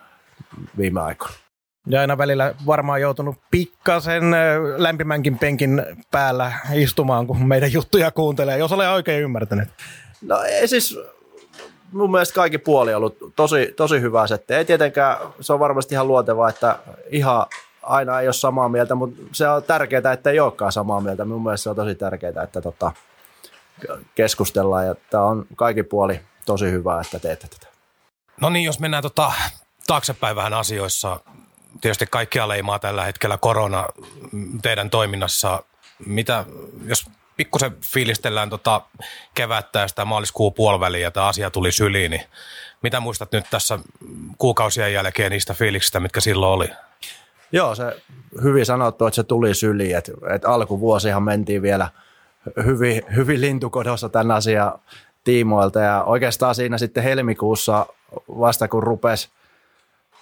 [0.78, 1.34] viime aikoina.
[1.86, 4.22] Ja aina välillä varmaan joutunut pikkasen
[4.76, 9.68] lämpimänkin penkin päällä istumaan, kun meidän juttuja kuuntelee, jos olen oikein ymmärtänyt.
[10.22, 10.98] No ei siis,
[11.92, 14.54] mun mielestä kaikki puoli on ollut tosi, tosi hyvä setti.
[14.54, 16.78] Ei tietenkään, se on varmasti ihan luontevaa, että
[17.10, 17.46] ihan
[17.82, 21.24] aina ei ole samaa mieltä, mutta se on tärkeää, että ei olekaan samaa mieltä.
[21.24, 22.92] Mun mielestä se on tosi tärkeää, että tota,
[24.14, 27.66] keskustellaan ja tämä on kaikki puoli tosi hyvä, että teette tätä.
[28.40, 29.32] No niin, jos mennään tota,
[29.88, 31.20] taaksepäin vähän asioissa,
[31.80, 33.86] tietysti kaikkia leimaa tällä hetkellä korona
[34.62, 35.62] teidän toiminnassa.
[36.06, 36.44] Mitä,
[36.84, 38.80] jos pikkusen fiilistellään tota
[39.34, 42.22] kevättä ja sitä maaliskuun puoliväliä ja tämä asia tuli syliin, niin
[42.82, 43.78] mitä muistat nyt tässä
[44.38, 46.70] kuukausien jälkeen niistä fiiliksistä, mitkä silloin oli?
[47.52, 48.02] Joo, se
[48.42, 49.96] hyvin sanottu, että se tuli syliin.
[49.96, 51.88] Että, että alkuvuosihan mentiin vielä
[52.64, 54.72] hyvin, hyvin lintukodossa tämän asian
[55.24, 57.86] tiimoilta ja oikeastaan siinä sitten helmikuussa
[58.28, 59.28] vasta kun rupesi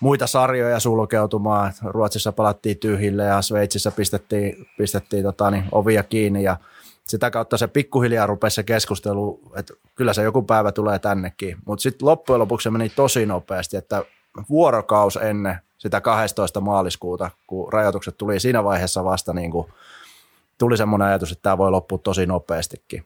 [0.00, 1.72] muita sarjoja sulkeutumaan.
[1.84, 6.56] Ruotsissa palattiin tyhjille ja Sveitsissä pistettiin, pistettiin tota, niin, ovia kiinni ja
[7.04, 11.56] sitä kautta se pikkuhiljaa rupesi se keskustelu, että kyllä se joku päivä tulee tännekin.
[11.64, 14.04] Mutta sitten loppujen lopuksi se meni tosi nopeasti, että
[14.48, 16.60] vuorokaus ennen sitä 12.
[16.60, 19.68] maaliskuuta, kun rajoitukset tuli siinä vaiheessa vasta, niin kuin,
[20.58, 23.04] tuli semmoinen ajatus, että tämä voi loppua tosi nopeastikin.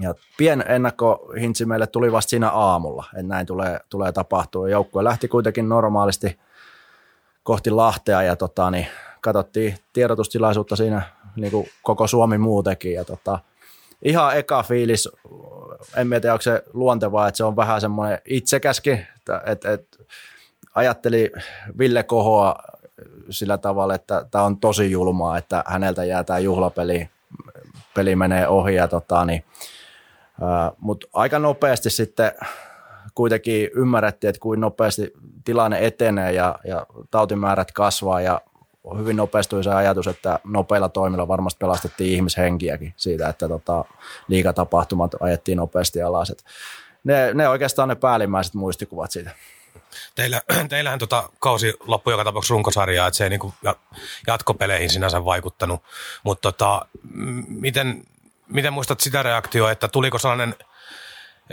[0.00, 4.68] Ja pien ennakkohintsi meille tuli vasta siinä aamulla, että näin tulee, tulee tapahtua.
[4.68, 6.38] Joukkue lähti kuitenkin normaalisti
[7.42, 8.86] kohti Lahtea ja tota, niin
[9.20, 11.02] katsottiin tiedotustilaisuutta siinä
[11.36, 12.92] niin kuin koko Suomi muutenkin.
[12.92, 13.38] Ja tota,
[14.02, 15.08] ihan eka fiilis,
[15.96, 19.98] en tiedä onko se luontevaa, että se on vähän semmoinen itsekäskin, että, että, että
[20.74, 21.32] ajatteli
[21.78, 22.54] Ville Kohoa
[23.30, 27.08] sillä tavalla, että tämä on tosi julmaa, että häneltä jää tämä juhlapeli,
[27.94, 29.44] peli menee ohi ja tota, niin,
[30.78, 32.32] mutta aika nopeasti sitten
[33.14, 35.12] kuitenkin ymmärrettiin, että kuin nopeasti
[35.44, 38.40] tilanne etenee ja, ja tautimäärät kasvaa ja
[38.98, 43.84] hyvin nopeasti se ajatus, että nopeilla toimilla varmasti pelastettiin ihmishenkiäkin siitä, että tota,
[44.28, 46.30] liikatapahtumat ajettiin nopeasti alas.
[46.30, 46.44] Et
[47.04, 49.30] ne, ne oikeastaan ne päällimmäiset muistikuvat siitä.
[50.14, 53.54] Teillä, teillähän tota kausi loppui joka tapauksessa runkosarjaa, että se ei niinku
[54.26, 55.82] jatkopeleihin sinänsä vaikuttanut.
[56.22, 56.86] Mutta tota,
[57.48, 58.04] miten,
[58.48, 60.54] miten muistat sitä reaktioa, että tuliko sellainen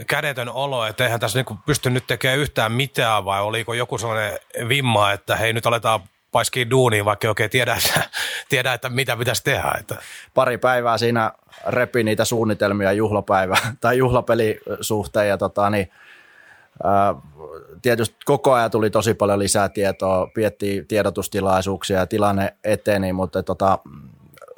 [0.07, 4.39] kädetön olo, että eihän tässä niinku pysty nyt tekemään yhtään mitään vai oliko joku sellainen
[4.67, 5.99] vimma, että hei nyt aletaan
[6.31, 8.09] paiskii duuniin, vaikka oikein tiedä, että,
[8.49, 9.71] tiedä, että mitä pitäisi tehdä.
[9.79, 9.95] Että.
[10.33, 11.31] Pari päivää siinä
[11.67, 15.91] repi niitä suunnitelmia juhlapäivä tai juhlapelisuhteen ja tota, niin,
[16.83, 17.15] ää,
[17.81, 23.79] tietysti koko ajan tuli tosi paljon lisää tietoa, piettiin tiedotustilaisuuksia ja tilanne eteni, mutta tota,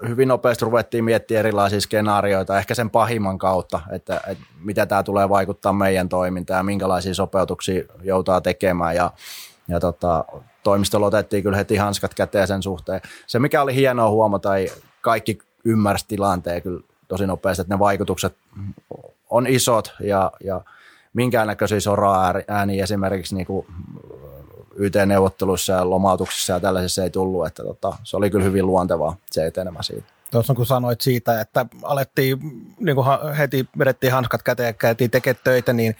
[0.07, 5.29] hyvin nopeasti ruvettiin miettimään erilaisia skenaarioita, ehkä sen pahimman kautta, että, että mitä tämä tulee
[5.29, 9.11] vaikuttaa meidän toimintaan ja minkälaisia sopeutuksia joutaa tekemään ja,
[9.67, 10.25] ja tota,
[10.63, 13.01] toimistolla otettiin kyllä heti hanskat käteen sen suhteen.
[13.27, 14.49] Se mikä oli hienoa huomata,
[15.01, 18.35] kaikki ymmärsi tilanteen kyllä tosi nopeasti, että ne vaikutukset
[19.29, 20.61] on isot ja, ja
[21.13, 23.67] minkäännäköisiä sora-ääniä esimerkiksi niin kuin
[24.75, 29.45] YT-neuvotteluissa ja lomautuksissa ja tällaisissa ei tullut, että tota, se oli kyllä hyvin luontevaa se
[29.45, 30.13] etenemä siitä.
[30.33, 32.39] Tuossa kun sanoit siitä, että alettiin,
[32.79, 33.07] niin kuin
[33.37, 35.95] heti vedettiin hanskat käteen ja käytiin tekemään töitä, niin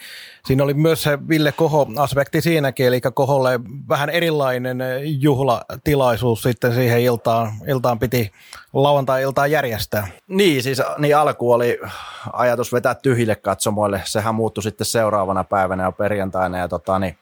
[0.45, 3.59] siinä oli myös se Ville Koho-aspekti siinäkin, eli Koholle
[3.89, 4.79] vähän erilainen
[5.21, 8.31] juhlatilaisuus sitten siihen iltaan, iltaan piti
[8.73, 10.07] lauantai-iltaan järjestää.
[10.27, 11.79] Niin, siis niin alku oli
[12.33, 17.17] ajatus vetää tyhjille katsomoille, sehän muuttui sitten seuraavana päivänä ja perjantaina ja tota, niin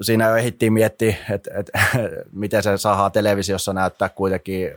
[0.00, 1.78] siinä jo ehdittiin miettiä, että, että
[2.32, 4.70] miten se saadaan televisiossa näyttää kuitenkin,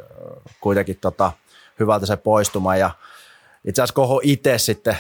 [0.62, 1.32] kuitenkin tota,
[1.80, 2.76] hyvältä se poistuma.
[2.76, 2.92] Ja
[3.66, 4.98] itse asiassa Koho itse sitten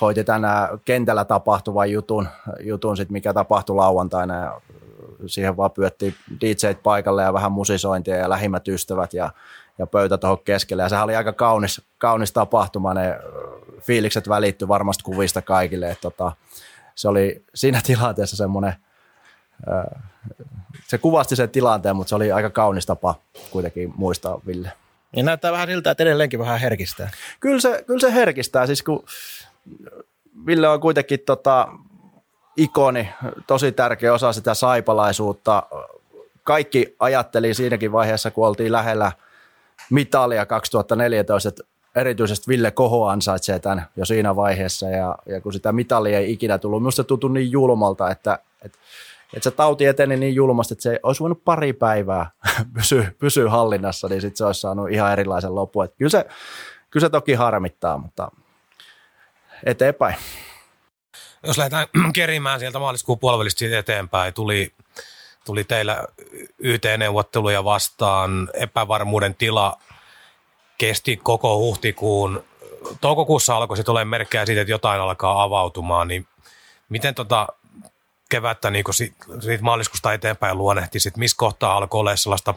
[0.00, 2.28] hoiti tänään kentällä tapahtuvan jutun,
[2.60, 4.36] jutun sit, mikä tapahtui lauantaina.
[4.36, 4.60] Ja
[5.26, 9.30] siihen vaan pyötti DJ paikalle ja vähän musisointia ja lähimmät ystävät ja,
[9.78, 10.82] ja pöytä tuohon keskelle.
[10.82, 12.94] Ja sehän oli aika kaunis, kaunis tapahtuma.
[12.94, 13.18] Ne
[13.80, 15.90] fiilikset välittyi varmasti kuvista kaikille.
[15.90, 16.32] Että tota,
[16.94, 18.74] se oli siinä tilanteessa semmoinen–
[20.86, 23.14] se kuvasti sen tilanteen, mutta se oli aika kaunis tapa
[23.50, 24.72] kuitenkin muistaa Ville.
[25.16, 27.10] Ja näyttää vähän siltä, että edelleenkin vähän herkistää.
[27.40, 29.04] Kyllä se, kyllä se herkistää, siis kun
[30.46, 31.68] Ville on kuitenkin tota,
[32.56, 33.08] ikoni,
[33.46, 35.62] tosi tärkeä osa sitä saipalaisuutta.
[36.42, 39.12] Kaikki ajatteli siinäkin vaiheessa, kun oltiin lähellä
[39.90, 41.62] mitalia 2014, että
[41.96, 46.58] erityisesti Ville Koho ansaitsee tämän jo siinä vaiheessa ja, ja kun sitä mitalia ei ikinä
[46.58, 48.78] tullut, minusta tuntuu niin julmalta, että, että
[49.34, 52.30] että se tauti eteni niin julmasti, että se olisi voinut pari päivää
[52.74, 55.84] pysyä, pysyä hallinnassa, niin sitten se olisi saanut ihan erilaisen lopun.
[55.84, 56.24] Että kyllä, se,
[56.90, 58.30] kyllä se toki harmittaa, mutta
[59.66, 60.16] eteenpäin.
[61.46, 64.74] Jos lähdetään kerimään sieltä maaliskuun puolivälistä eteenpäin, tuli,
[65.44, 66.04] tuli teillä
[66.58, 69.78] YT-neuvotteluja vastaan, epävarmuuden tila
[70.78, 72.44] kesti koko huhtikuun.
[73.00, 76.26] Toukokuussa alkoi sitten olemaan merkkejä siitä, että jotain alkaa avautumaan, niin
[76.88, 77.48] miten tota,
[78.32, 82.54] kevättä niin kuin siitä, siitä maaliskuusta eteenpäin luonnehti, sit missä kohtaa alkoi olla sellaista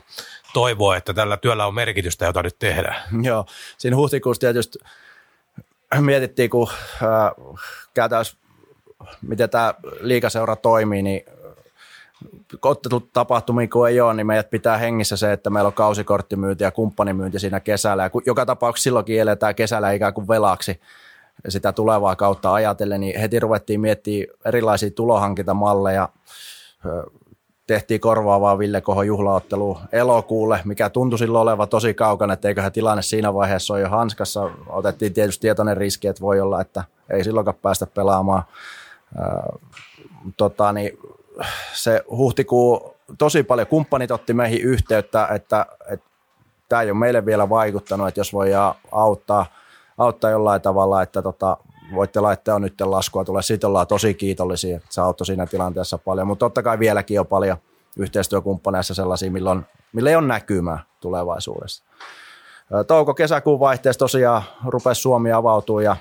[0.53, 2.95] toivoa, että tällä työllä on merkitystä, jota nyt tehdään?
[3.21, 3.45] Joo,
[3.77, 4.79] siinä huhtikuussa tietysti
[5.99, 7.59] mietittiin, kun äh,
[7.93, 8.39] käytäisiin,
[9.21, 11.25] miten tämä liikaseura toimii, niin
[12.61, 16.71] ottetut tapahtumia kun ei ole, niin meidät pitää hengissä se, että meillä on kausikorttimyynti ja
[16.71, 18.03] kumppanimyynti siinä kesällä.
[18.03, 20.81] Ja joka tapauksessa silloinkin eletään kesällä ikään kuin velaksi
[21.49, 26.09] sitä tulevaa kautta ajatellen, niin heti ruvettiin miettimään erilaisia tulohankintamalleja.
[27.67, 33.01] Tehtiin korvaavaa Ville Koho juhlaottelu elokuulle, mikä tuntui silloin olevan tosi kaukana, että eiköhän tilanne
[33.01, 34.49] siinä vaiheessa ole jo hanskassa.
[34.67, 38.43] Otettiin tietysti tietoinen riski, että voi olla, että ei silloinkaan päästä pelaamaan.
[40.37, 40.99] Tota, niin
[41.73, 46.09] se huhtikuu tosi paljon kumppanit otti meihin yhteyttä, että, että
[46.69, 48.51] tämä ei ole meille vielä vaikuttanut, että jos voi
[48.91, 49.45] auttaa–
[49.97, 51.57] auttaa jollain tavalla, että tota,
[51.95, 53.41] voitte laittaa nyt laskua tulee.
[53.41, 57.27] Siitä ollaan tosi kiitollisia, että se auttoi siinä tilanteessa paljon, mutta totta kai vieläkin on
[57.27, 57.57] paljon
[57.97, 61.83] yhteistyökumppaneissa sellaisia, milloin, millä ei ole näkymää tulevaisuudessa.
[62.87, 65.95] Touko-kesäkuun vaihteessa tosiaan rupesi Suomi avautua ja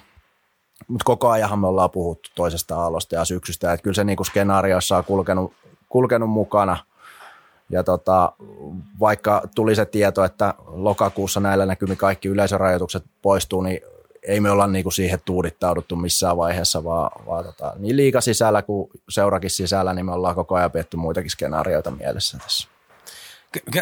[0.88, 4.26] mutta koko ajan me ollaan puhuttu toisesta aallosta ja syksystä, että kyllä se niin kuin
[4.26, 5.52] skenaariossa on kulkenut,
[5.88, 6.76] kulkenut mukana–
[7.70, 8.33] ja tota,
[9.00, 13.81] vaikka tuli se tieto, että lokakuussa näillä näkymin kaikki yleisörajoitukset poistuu, niin
[14.22, 18.90] ei me olla niinku siihen tuudittauduttu missään vaiheessa, vaan, vaan tota, niin liika sisällä kuin
[19.09, 22.68] seurakin sisällä, niin me ollaan koko ajan pietty muitakin skenaarioita mielessä tässä.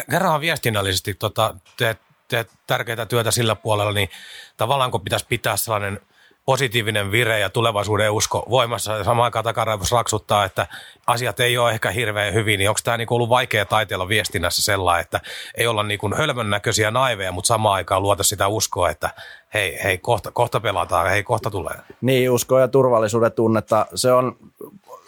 [0.09, 4.09] Kerran viestinnällisesti tota, teet, teet tärkeää työtä sillä puolella, niin
[4.57, 5.99] tavallaan kun pitäisi pitää sellainen
[6.45, 9.03] positiivinen vire ja tulevaisuuden usko voimassa.
[9.03, 10.67] Samaan aikaan takaraivossa raksuttaa, että
[11.07, 15.01] asiat ei ole ehkä hirveän hyvin, niin onko tämä niinku ollut vaikea taiteella viestinnässä sellainen,
[15.01, 15.19] että
[15.55, 19.09] ei olla niinku hölmön näköisiä naiveja, mutta samaan aikaan luota sitä uskoa, että
[19.53, 21.75] hei, hei kohta, kohta pelataan, hei kohta tulee.
[22.01, 24.35] Niin, usko ja turvallisuuden tunnetta, se on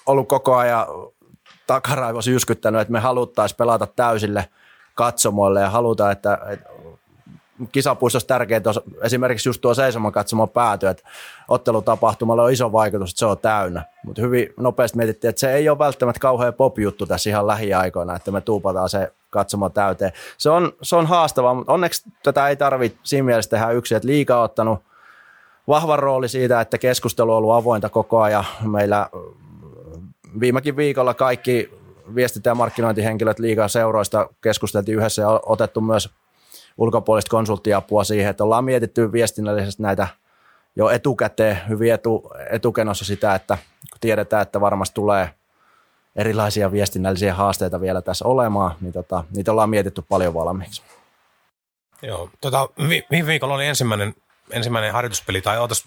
[0.05, 0.86] ollut koko ajan
[1.67, 4.49] takaraivossa jyskyttänyt, että me haluttaisiin pelata täysille
[4.95, 6.74] katsomoille ja halutaan, että, että
[7.71, 11.03] kisapuistossa tärkeää on esimerkiksi just tuo seisoman katsomaan pääty, että
[11.47, 13.83] ottelutapahtumalla on iso vaikutus, että se on täynnä.
[14.05, 18.31] Mutta hyvin nopeasti mietittiin, että se ei ole välttämättä kauhean pop-juttu tässä ihan lähiaikoina, että
[18.31, 20.11] me tuupataan se katsomaan täyteen.
[20.37, 24.07] Se on, se on haastavaa, mutta onneksi tätä ei tarvitse siinä mielessä tehdä yksin, että
[24.07, 24.79] liikaa ottanut
[25.67, 28.45] vahvan rooli siitä, että keskustelu on ollut avointa koko ajan.
[28.63, 29.09] Meillä
[30.39, 31.71] viimekin viikolla kaikki
[32.15, 36.09] viestintä- ja markkinointihenkilöt liikaa seuroista keskusteltiin yhdessä ja otettu myös
[36.78, 40.07] ulkopuolista konsulttiapua siihen, että ollaan mietitty viestinnällisesti näitä
[40.76, 43.57] jo etukäteen hyvin etu, etukenossa sitä, että
[43.91, 45.30] kun tiedetään, että varmasti tulee
[46.15, 50.82] erilaisia viestinnällisiä haasteita vielä tässä olemaan, niin tota, niitä ollaan mietitty paljon valmiiksi.
[52.01, 52.69] Joo, tota,
[53.11, 54.15] viime viikolla oli ensimmäinen,
[54.51, 55.84] ensimmäinen harjoituspeli, tai ootas,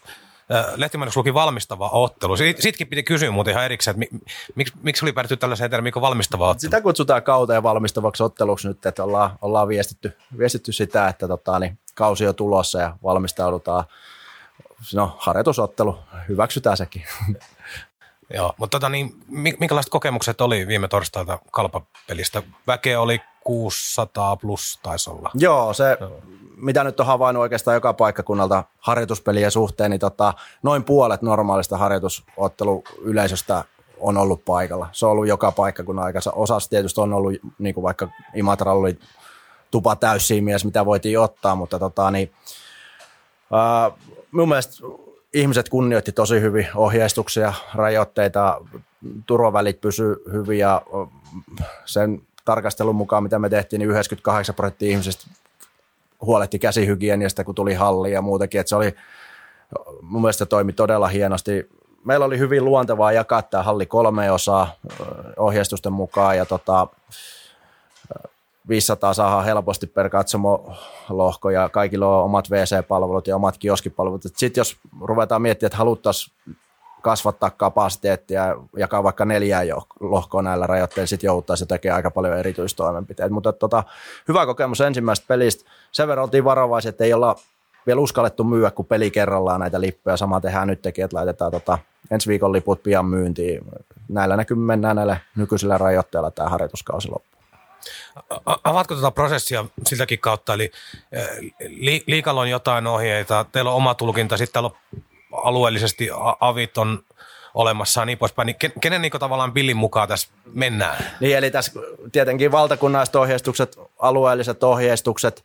[0.76, 2.36] lehtimainoksessa luki valmistava ottelu.
[2.36, 4.16] Sitkin piti kysyä muuten ihan erikseen, että
[4.55, 6.61] miksi, miksi oli päädytty tällaiseen termiin kuin valmistava ottelu?
[6.61, 11.78] Sitä kutsutaan kauteen valmistavaksi otteluksi nyt, että ollaan, ollaan viestitty, viestitty sitä, että tota, niin,
[11.94, 13.84] kausi on tulossa ja valmistaudutaan.
[14.94, 17.05] No, harjoitusottelu, hyväksytään sekin.
[18.34, 22.42] Joo, mutta tota, niin, minkälaiset kokemukset oli viime torstailta kalpapelistä?
[22.66, 25.30] Väkeä oli 600 plus taisi olla.
[25.34, 26.22] Joo, se Joo.
[26.57, 32.84] mitä nyt on havainnut oikeastaan joka paikkakunnalta harjoituspelien suhteen, niin tota, noin puolet normaalista harjoitusottelu
[33.03, 33.64] yleisöstä
[34.01, 34.88] on ollut paikalla.
[34.92, 36.32] Se on ollut joka paikkakunnan aikassa.
[36.32, 38.99] Osassa tietysti on ollut, niin kuin vaikka Imatralla oli
[39.70, 42.32] tupa täysiä mies, mitä voitiin ottaa, mutta tota, niin,
[43.53, 43.90] ää,
[44.32, 44.86] mun mielestä
[45.34, 48.61] ihmiset kunnioitti tosi hyvin ohjeistuksia, rajoitteita,
[49.26, 50.82] turvavälit pysy hyvin ja
[51.84, 55.26] sen tarkastelun mukaan, mitä me tehtiin, niin 98 prosenttia ihmisistä
[56.22, 58.94] huolehti käsihygieniasta, kun tuli halli ja muutenkin, että se oli,
[60.03, 61.68] mun mielestä toimi todella hienosti.
[62.05, 64.72] Meillä oli hyvin luontevaa jakaa tämä halli kolme osaa
[65.36, 66.86] ohjeistusten mukaan ja tota,
[68.68, 74.22] 500 saadaan helposti per katsomolohko ja kaikilla on omat WC-palvelut ja omat kioskipalvelut.
[74.22, 76.34] Sitten jos ruvetaan miettimään, että haluttaisiin
[77.09, 79.66] kasvattaa kapasiteettia ja jakaa vaikka neljään
[80.00, 83.32] lohkoa näillä rajoitteilla, sitten jouduttaisiin tekemään aika paljon erityistoimenpiteitä.
[83.34, 83.84] Mutta tota,
[84.28, 85.70] hyvä kokemus ensimmäisestä pelistä.
[85.92, 87.36] Sen verran oltiin varovaisia, että ei olla
[87.86, 90.16] vielä uskallettu myyä, kun peli kerrallaan näitä lippuja.
[90.16, 91.78] Sama tehdään nyt että laitetaan tota,
[92.11, 93.61] ensi viikon liput pian myyntiin.
[94.09, 97.44] Näillä näkymin mennään näillä nykyisillä rajoitteilla tämä harjoituskausi loppuun.
[98.64, 100.70] Avaatko tätä prosessia siltäkin kautta, eli
[102.06, 105.02] liikalla on jotain ohjeita, teillä on oma tulkinta, sitten täällä on
[105.45, 106.09] alueellisesti
[106.41, 107.03] avit on
[107.55, 111.05] olemassa ja niin poispäin, niin kenen niin tavallaan pillin mukaan tässä mennään?
[111.20, 111.72] Niin, eli tässä
[112.12, 115.45] tietenkin valtakunnalliset ohjeistukset, alueelliset ohjeistukset,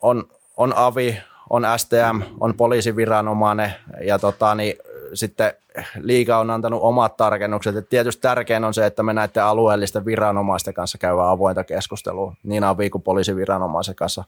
[0.00, 0.24] on,
[0.56, 1.18] on avi,
[1.50, 3.74] on STM, on poliisiviranomainen
[4.04, 4.76] ja tota, niin,
[5.14, 5.54] sitten
[6.00, 7.76] liiga on antanut omat tarkennukset.
[7.76, 12.64] Et tietysti tärkein on se, että me näiden alueellisten viranomaisten kanssa käydään avointa keskustelua, niin
[12.64, 14.24] avi kuin poliisiviranomaisen kanssa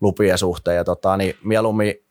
[0.00, 0.76] lupien suhteen.
[0.76, 2.03] Ja tota, niin mieluummin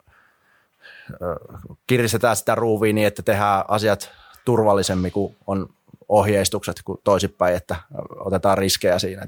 [1.88, 4.12] kiristetään sitä ruuvia niin, että tehdään asiat
[4.46, 5.70] turvallisemmin kuin on
[6.10, 7.76] ohjeistukset kuin toisinpäin, että
[8.16, 9.28] otetaan riskejä siinä.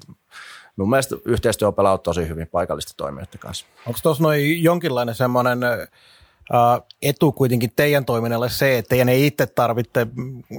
[0.75, 3.65] Mun mielestä yhteistyö on pelannut tosi hyvin paikallisten toimijoiden kanssa.
[3.87, 5.59] Onko tuossa noin jonkinlainen semmoinen
[7.01, 10.07] etu kuitenkin teidän toiminnalle se, että teidän ei itse tarvitse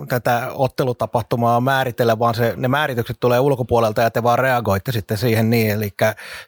[0.09, 5.51] tätä ottelutapahtumaa määritellä, vaan se, ne määritykset tulee ulkopuolelta ja te vaan reagoitte sitten siihen
[5.51, 5.91] niin, eli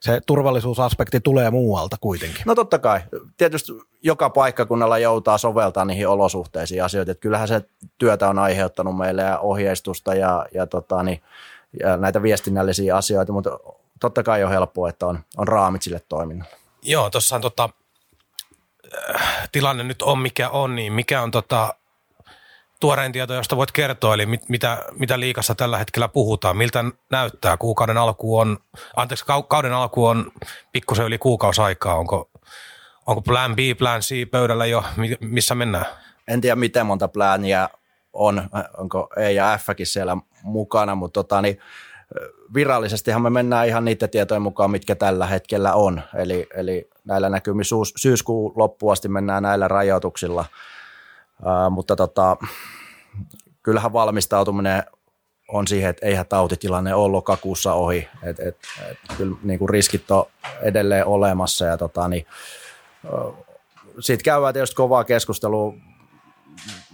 [0.00, 2.42] se turvallisuusaspekti tulee muualta kuitenkin.
[2.46, 3.00] No totta kai.
[3.36, 3.72] Tietysti
[4.02, 7.62] joka paikkakunnalla joutaa soveltaa niihin olosuhteisiin asioita, että kyllähän se
[7.98, 11.22] työtä on aiheuttanut meille ja ohjeistusta ja, ja, tota, niin,
[11.80, 13.58] ja näitä viestinnällisiä asioita, mutta
[14.00, 16.52] totta kai on helppoa, että on, on raamit sille toiminnalle.
[16.82, 17.68] Joo, tuossa on tota,
[19.52, 21.74] tilanne nyt on mikä on, niin mikä on tota,
[22.80, 27.56] tuorein tieto, josta voit kertoa, eli mit, mitä, mitä liikassa tällä hetkellä puhutaan, miltä näyttää?
[27.56, 28.58] Kuukauden alku on,
[28.96, 30.32] anteeksi, kauden alku on
[30.72, 32.30] pikkusen yli kuukausi aikaa, onko,
[33.06, 34.84] onko plan B, plan C pöydällä jo,
[35.20, 35.86] missä mennään?
[36.28, 37.68] En tiedä, miten monta plania
[38.12, 41.58] on, onko E ja Fkin siellä mukana, mutta tota, niin,
[42.54, 46.02] virallisestihan me mennään ihan niiden tietojen mukaan, mitkä tällä hetkellä on.
[46.14, 47.64] Eli, eli näillä näkymin
[47.96, 50.44] syyskuun loppuun asti mennään näillä rajoituksilla.
[51.40, 52.36] Uh, mutta tota,
[53.62, 54.82] kyllähän valmistautuminen
[55.48, 58.08] on siihen, että eihän tautitilanne ole lokakuussa ohi.
[58.22, 58.56] Et, et,
[58.90, 60.26] et, kyllä niin kuin riskit on
[60.62, 62.26] edelleen olemassa ja tota, niin,
[64.00, 65.74] siitä käydään tietysti kovaa keskustelua.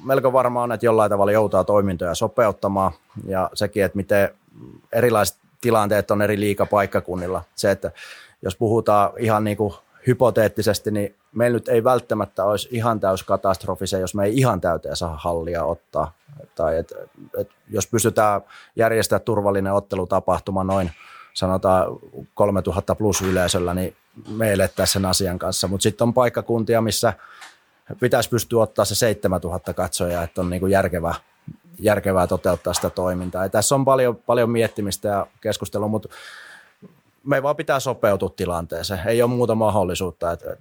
[0.05, 2.93] Melko varma on, että jollain tavalla joutaa toimintoja sopeuttamaan
[3.27, 4.31] ja sekin, että miten
[4.93, 7.43] erilaiset tilanteet on eri liikapaikkakunnilla.
[7.55, 7.91] Se, että
[8.43, 9.75] jos puhutaan ihan niin kuin
[10.07, 14.61] hypoteettisesti, niin meillä nyt ei välttämättä olisi ihan täys katastrofi se, jos me ei ihan
[14.61, 16.13] täyteen saa hallia ottaa.
[16.55, 16.93] Tai et,
[17.39, 18.41] et, jos pystytään
[18.77, 20.91] järjestämään turvallinen ottelutapahtuma noin
[21.35, 21.87] sanotaan
[22.35, 23.97] 3000 plus yleisöllä, niin
[24.29, 25.69] me elettäisiin sen asian kanssa.
[25.69, 27.13] Mutta sitten on paikkakuntia, missä
[28.01, 31.15] pitäisi pystyä ottaa se 7000 katsojaa, että on niinku järkevää,
[31.79, 33.43] järkevää toteuttaa sitä toimintaa.
[33.43, 36.09] Ja tässä on paljon, paljon miettimistä ja keskustelua, mutta
[37.25, 39.01] me vaan pitää sopeutua tilanteeseen.
[39.07, 40.33] Ei ole muuta mahdollisuutta.
[40.33, 40.57] Että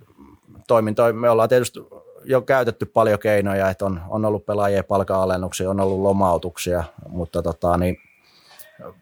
[0.68, 1.80] toimintoja, me ollaan tietysti
[2.26, 7.78] jo käytetty paljon keinoja, että on, on ollut pelaajien palkanalennuksia, on ollut lomautuksia, mutta tota,
[7.78, 7.98] niin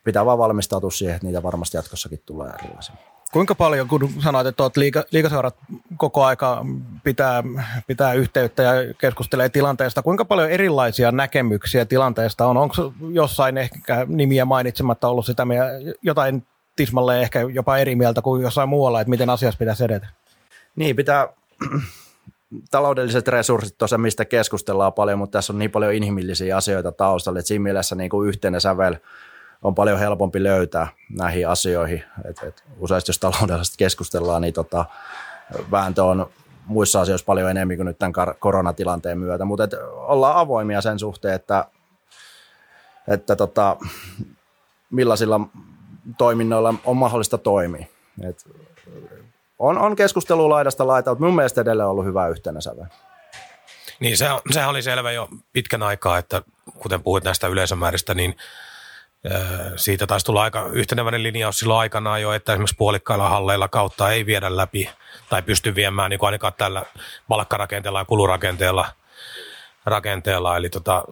[0.04, 2.96] pitää vaan valmistautua siihen, että niitä varmasti jatkossakin tulee erilaisia.
[3.32, 5.56] Kuinka paljon, kun sanoit, että olet liiga, liigaseurat
[5.98, 6.66] koko aika
[7.04, 7.44] pitää,
[7.88, 12.58] pitää yhteyttä ja keskustelee tilanteesta, kuinka paljon erilaisia näkemyksiä tilanteesta on?
[12.58, 15.48] Onko jossain ehkä nimiä mainitsematta ollut sitä
[16.02, 20.08] jotain tismalle ehkä jopa eri mieltä kuin jossain muualla, että miten asiassa pitäisi edetä?
[20.76, 21.28] Niin, pitää
[22.72, 27.48] taloudelliset resurssit se, mistä keskustellaan paljon, mutta tässä on niin paljon inhimillisiä asioita taustalla, että
[27.48, 28.96] siinä mielessä niin kuin yhteinen sävel
[29.62, 32.04] on paljon helpompi löytää näihin asioihin.
[32.26, 34.86] Et, et useasti jos taloudellisesti keskustellaan, niin tota,
[35.72, 36.30] vääntö on
[36.66, 41.66] muissa asioissa paljon enemmän kuin nyt tämän koronatilanteen myötä, mutta ollaan avoimia sen suhteen, että,
[43.08, 43.78] että tota,
[44.90, 45.40] millaisilla
[46.18, 47.86] toiminnoilla on mahdollista toimia.
[48.24, 48.46] Et
[49.60, 52.86] on, on keskustelu laidasta laita, mutta mun mielestä edelleen on ollut hyvä yhtenä sävel.
[54.00, 56.42] Niin, se, sehän oli selvä jo pitkän aikaa, että
[56.80, 58.36] kuten puhuit näistä yleisömääristä, niin
[59.76, 64.26] siitä taisi tulla aika yhteneväinen linjaus silloin aikanaan jo, että esimerkiksi puolikkailla halleilla kautta ei
[64.26, 64.90] viedä läpi
[65.30, 66.86] tai pysty viemään niin kuin ainakaan tällä
[67.28, 68.88] palkkarakenteella ja kulurakenteella.
[69.86, 70.58] Rakenteella.
[70.58, 71.04] Eli tota,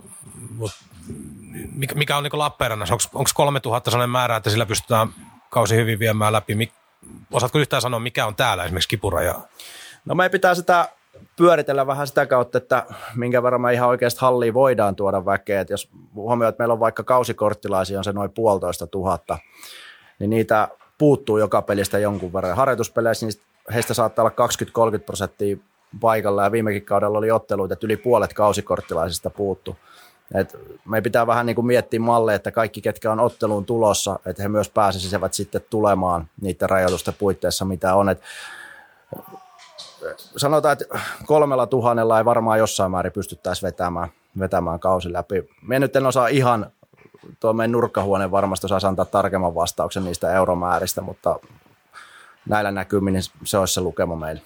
[1.95, 2.93] mikä on niin Lappeenrannassa?
[3.13, 5.09] Onko 3000 sellainen määrä, että sillä pystytään
[5.49, 6.71] kausi hyvin viemään läpi?
[7.31, 9.35] Osaatko yhtään sanoa, mikä on täällä esimerkiksi kipuraja?
[10.05, 10.89] No me pitää sitä
[11.35, 12.85] pyöritellä vähän sitä kautta, että
[13.15, 15.61] minkä verran me ihan oikeasti halliin voidaan tuoda väkeä.
[15.61, 19.37] Et jos huomioon, että meillä on vaikka kausikorttilaisia, on se noin puolitoista tuhatta,
[20.19, 22.55] niin niitä puuttuu joka pelistä jonkun verran.
[22.55, 23.41] Harjoituspeleissä niin
[23.73, 25.57] heistä saattaa olla 20-30 prosenttia
[26.01, 29.75] paikalla ja viimekin kaudella oli otteluita, että yli puolet kausikorttilaisista puuttu.
[30.35, 34.43] Et me pitää vähän niin kuin miettiä malleja, että kaikki, ketkä on otteluun tulossa, että
[34.43, 38.09] he myös pääsisivät sitten tulemaan niiden rajoitusten puitteissa, mitä on.
[38.09, 38.21] Et
[40.37, 45.49] sanotaan, että kolmella tuhannella ei varmaan jossain määrin pystyttäisi vetämään, vetämään kausi läpi.
[45.61, 46.71] Me nyt en osaa ihan,
[47.39, 51.39] tuo meidän nurkkahuone varmasti osaa antaa tarkemman vastauksen niistä euromääristä, mutta
[52.45, 54.41] näillä näkymin niin se olisi se lukema meille.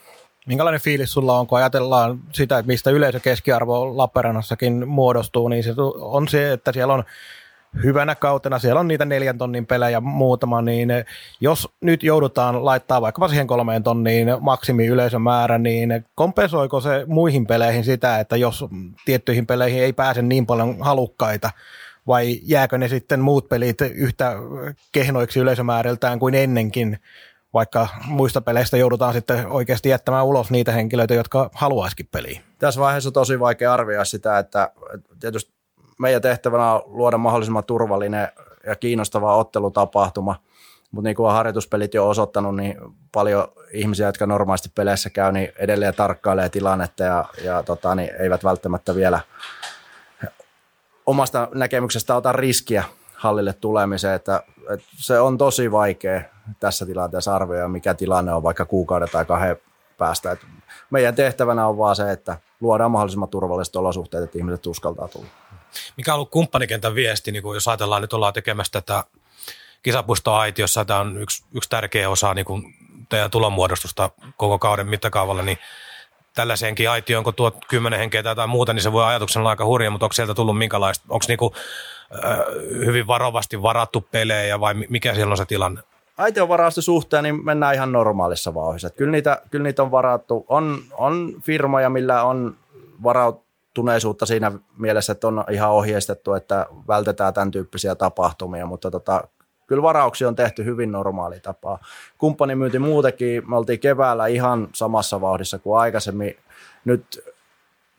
[0.47, 6.27] Minkälainen fiilis sulla on, kun ajatellaan sitä, että mistä yleisökeskiarvo Lappeenrannassakin muodostuu, niin se on
[6.27, 7.03] se, että siellä on
[7.83, 10.89] hyvänä kautena, siellä on niitä neljän tonnin pelejä muutama, niin
[11.41, 17.83] jos nyt joudutaan laittaa vaikka siihen kolmeen tonniin maksimi yleisömäärä, niin kompensoiko se muihin peleihin
[17.83, 18.65] sitä, että jos
[19.05, 21.49] tiettyihin peleihin ei pääse niin paljon halukkaita,
[22.07, 24.35] vai jääkö ne sitten muut pelit yhtä
[24.91, 26.99] kehnoiksi yleisömääriltään kuin ennenkin,
[27.53, 32.41] vaikka muista peleistä joudutaan sitten oikeasti jättämään ulos niitä henkilöitä, jotka haluaisikin peliä.
[32.59, 34.71] Tässä vaiheessa on tosi vaikea arvioida sitä, että
[35.19, 35.52] tietysti
[35.99, 38.27] meidän tehtävänä on luoda mahdollisimman turvallinen
[38.65, 40.35] ja kiinnostava ottelutapahtuma,
[40.91, 42.77] mutta niin kuin harjoituspelit jo osoittanut, niin
[43.11, 48.43] paljon ihmisiä, jotka normaalisti peleissä käy, niin edelleen tarkkailee tilannetta ja, ja tota, niin eivät
[48.43, 49.19] välttämättä vielä
[51.05, 52.83] omasta näkemyksestä ota riskiä
[53.15, 56.21] hallille tulemiseen, että, että se on tosi vaikea
[56.59, 59.57] tässä tilanteessa arvioida, mikä tilanne on vaikka kuukauden tai kahden
[59.97, 60.31] päästä.
[60.31, 60.45] Että
[60.89, 65.27] meidän tehtävänä on vaan se, että luodaan mahdollisimman turvalliset olosuhteet, että ihmiset uskaltaa tulla.
[65.97, 69.03] Mikä on ollut kumppanikentän viesti, niin kun jos ajatellaan, nyt ollaan tekemässä tätä
[69.83, 72.75] kisapuistoaitiossa, tämä on yksi, yksi tärkeä osa niin kuin
[73.09, 75.57] teidän tulonmuodostusta koko kauden mittakaavalla, niin
[76.35, 79.91] tällaiseenkin aitioon, kun tuot kymmenen henkeä tai muuta, niin se voi ajatuksena olla aika hurja,
[79.91, 81.53] mutta onko sieltä tullut minkälaista, onko niinku,
[82.25, 82.37] äh,
[82.85, 85.81] hyvin varovasti varattu pelejä vai mikä siellä on se tilanne?
[86.17, 88.89] Aition varausta suhteen niin mennään ihan normaalissa vauhdissa.
[88.89, 90.45] Kyllä niitä, kyllä niitä on varattu.
[90.49, 92.55] On, on firmoja, millä on
[93.73, 99.27] varautuneisuutta siinä mielessä, että on ihan ohjeistettu, että vältetään tämän tyyppisiä tapahtumia, mutta tota,
[99.67, 101.79] kyllä varauksia on tehty hyvin normaali tapaa.
[102.17, 106.37] Kumppanimyynti muutenkin, me oltiin keväällä ihan samassa vauhdissa kuin aikaisemmin.
[106.85, 107.23] Nyt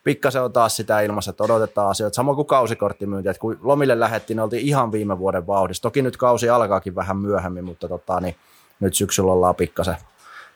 [0.04, 2.14] pikkasen on taas sitä ilmassa, että odotetaan asioita.
[2.14, 5.82] Samoin kuin kausikorttimyynti, että kun lomille lähettiin, niin oltiin ihan viime vuoden vauhdissa.
[5.82, 8.36] Toki nyt kausi alkaakin vähän myöhemmin, mutta tota, niin
[8.80, 9.96] nyt syksyllä ollaan pikkasen,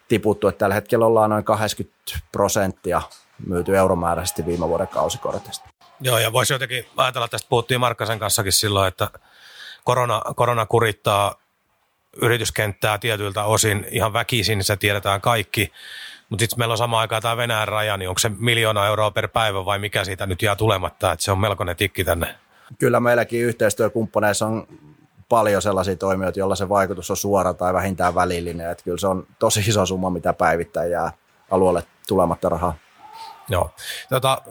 [0.08, 1.98] tiputtu, että tällä hetkellä ollaan noin 80
[2.32, 3.02] prosenttia
[3.46, 5.68] myyty euromääräisesti viime vuoden kausikortista.
[6.00, 9.10] Joo, ja voisi jotenkin ajatella, tästä puhuttiin Markkasen kanssakin silloin, että
[9.84, 11.34] korona, korona kurittaa
[12.22, 15.72] yrityskenttää tietyiltä osin ihan väkisin, se tiedetään kaikki.
[16.28, 19.28] Mutta sitten meillä on samaan aikaan tämä Venäjän raja, niin onko se miljoona euroa per
[19.28, 22.34] päivä vai mikä siitä nyt jää tulematta, että se on melkoinen tikki tänne.
[22.78, 24.66] Kyllä meilläkin yhteistyökumppaneissa on
[25.28, 28.70] paljon sellaisia toimijoita, joilla se vaikutus on suora tai vähintään välillinen.
[28.70, 31.12] Että kyllä se on tosi iso summa, mitä päivittäin jää
[31.50, 32.74] alueelle tulematta rahaa.
[33.48, 33.74] Joo.
[34.08, 34.42] Tota,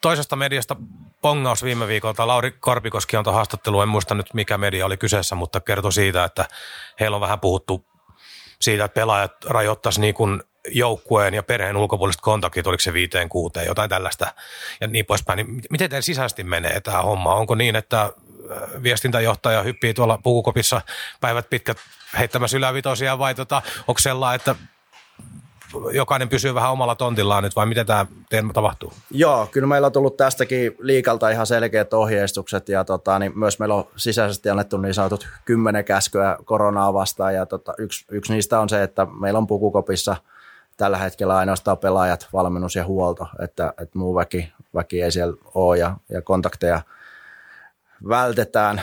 [0.00, 0.76] toisesta mediasta
[1.22, 2.26] pongaus viime viikolta.
[2.26, 6.44] Lauri Korpikoski on haastattelu, en muista nyt mikä media oli kyseessä, mutta kertoi siitä, että
[7.00, 7.84] heillä on vähän puhuttu
[8.60, 13.66] siitä, että pelaajat rajoittaisi niin kuin joukkueen ja perheen ulkopuoliset kontaktit, oliko se viiteen kuuteen,
[13.66, 14.34] jotain tällaista
[14.80, 15.36] ja niin poispäin.
[15.36, 17.34] Niin miten teillä sisäisesti menee tämä homma?
[17.34, 18.12] Onko niin, että
[18.82, 20.80] viestintäjohtaja hyppii tuolla pukukopissa
[21.20, 21.78] päivät pitkät
[22.18, 24.54] heittämässä ylävitosia vai tota, onko sellainen, että
[25.92, 28.92] jokainen pysyy vähän omalla tontillaan nyt vai miten tämä teema tapahtuu?
[29.10, 33.74] Joo, kyllä meillä on tullut tästäkin liikalta ihan selkeät ohjeistukset ja tota, niin myös meillä
[33.74, 38.68] on sisäisesti annettu niin sanotut kymmenen käskyä koronaa vastaan ja tota, yksi, yksi niistä on
[38.68, 40.16] se, että meillä on pukukopissa–
[40.76, 45.78] tällä hetkellä ainoastaan pelaajat, valmennus ja huolto, että, että muu väki, väki ei siellä ole
[45.78, 46.80] ja, ja kontakteja
[48.08, 48.82] vältetään.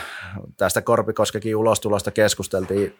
[0.56, 2.98] Tästä Korpikoskekin ulostulosta keskusteltiin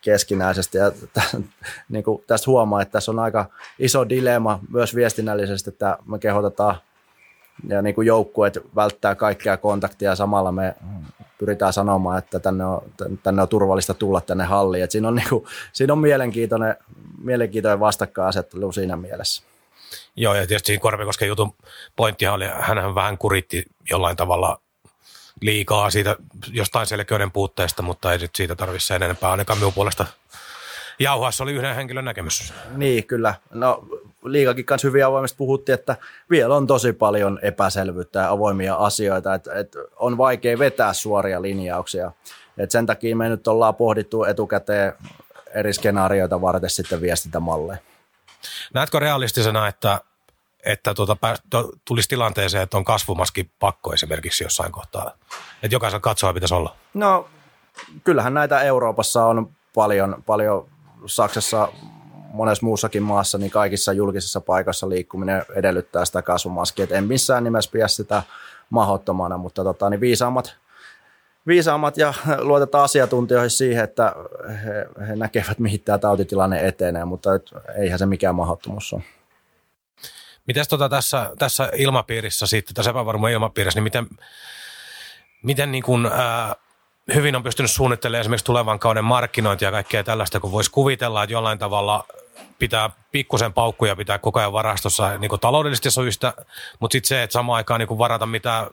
[0.00, 1.36] keskinäisesti ja t-
[1.88, 3.46] niin kuin tästä huomaa, että tässä on aika
[3.78, 6.76] iso dilemma myös viestinnällisesti, että me kehotetaan
[7.68, 10.74] ja niin kuin joukkueet välttää kaikkea kontaktia samalla me
[11.38, 12.82] pyritään sanomaan, että tänne on,
[13.22, 14.84] tänne on turvallista tulla tänne halliin.
[14.84, 16.76] Et siinä on, niin kuin, siinä on mielenkiintoinen,
[17.22, 19.42] mielenkiintoinen vastakkainasettelu siinä mielessä.
[20.16, 21.54] Joo, ja tietysti Korpikosken jutun
[21.96, 24.60] pointtihan oli, hän vähän kuritti jollain tavalla
[25.40, 26.16] liikaa siitä
[26.52, 30.06] jostain selkeyden puutteesta, mutta ei siitä tarvitse sen enempää ainakaan minun puolesta
[30.98, 31.30] jauhaa.
[31.30, 32.52] Se oli yhden henkilön näkemys.
[32.76, 33.34] Niin, kyllä.
[33.50, 33.84] No
[34.24, 35.96] liikakin kanssa hyvin avoimesti puhuttiin, että
[36.30, 42.12] vielä on tosi paljon epäselvyyttä ja avoimia asioita, että, että on vaikea vetää suoria linjauksia.
[42.58, 44.92] Et sen takia me nyt ollaan pohdittu etukäteen
[45.54, 47.78] eri skenaarioita varten sitten viestintämalleja.
[48.74, 50.00] Näetkö realistisena, että,
[50.64, 51.16] että tuota,
[51.84, 55.10] tulisi tilanteeseen, että on kasvumaski pakko esimerkiksi jossain kohtaa?
[55.62, 56.76] Että jokaisen katsoa pitäisi olla?
[56.94, 57.28] No,
[58.04, 60.68] kyllähän näitä Euroopassa on paljon, paljon
[61.06, 61.68] Saksassa
[62.32, 66.84] monessa muussakin maassa, niin kaikissa julkisissa paikoissa liikkuminen edellyttää sitä kasvumaskia.
[66.84, 68.22] Et en missään nimessä pidä sitä
[68.70, 70.56] mahdottomana, mutta tota, niin viisaammat,
[71.46, 72.14] viisaammat ja
[72.48, 74.14] luotetaan asiantuntijoihin siihen, että
[74.64, 77.42] he, he näkevät, mihin tämä tautitilanne etenee, mutta et,
[77.76, 79.02] eihän se mikään mahdottomuus ole.
[80.48, 84.06] Mites tota tässä, tässä ilmapiirissä sitten, tässä epävarmuuden ilmapiirissä, niin miten,
[85.42, 86.54] miten niin kuin, ää,
[87.14, 91.32] hyvin on pystynyt suunnittelemaan esimerkiksi tulevan kauden markkinointia ja kaikkea tällaista, kun voisi kuvitella, että
[91.32, 92.04] jollain tavalla
[92.58, 96.32] pitää pikkusen paukkuja pitää koko ajan varastossa niin kuin taloudellisista syistä,
[96.80, 98.66] mutta sitten se, että samaan aikaan niin kuin varata mitään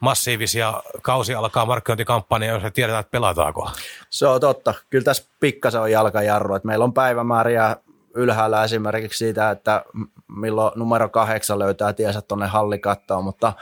[0.00, 3.70] massiivisia kausi alkaa markkinointikampanjaa, jos ei tiedetä, että pelataanko.
[4.10, 4.74] Se on totta.
[4.90, 6.54] Kyllä tässä pikkasen on jalkajarru.
[6.54, 7.76] Että meillä on päivämääriä
[8.14, 9.84] ylhäällä esimerkiksi siitä, että
[10.28, 13.52] milloin numero kahdeksan löytää tiensä tuonne hallikattoon, mutta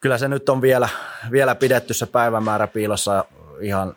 [0.00, 0.88] kyllä se nyt on vielä,
[1.30, 3.24] vielä pidetty se päivämäärä piilossa
[3.60, 3.96] ihan,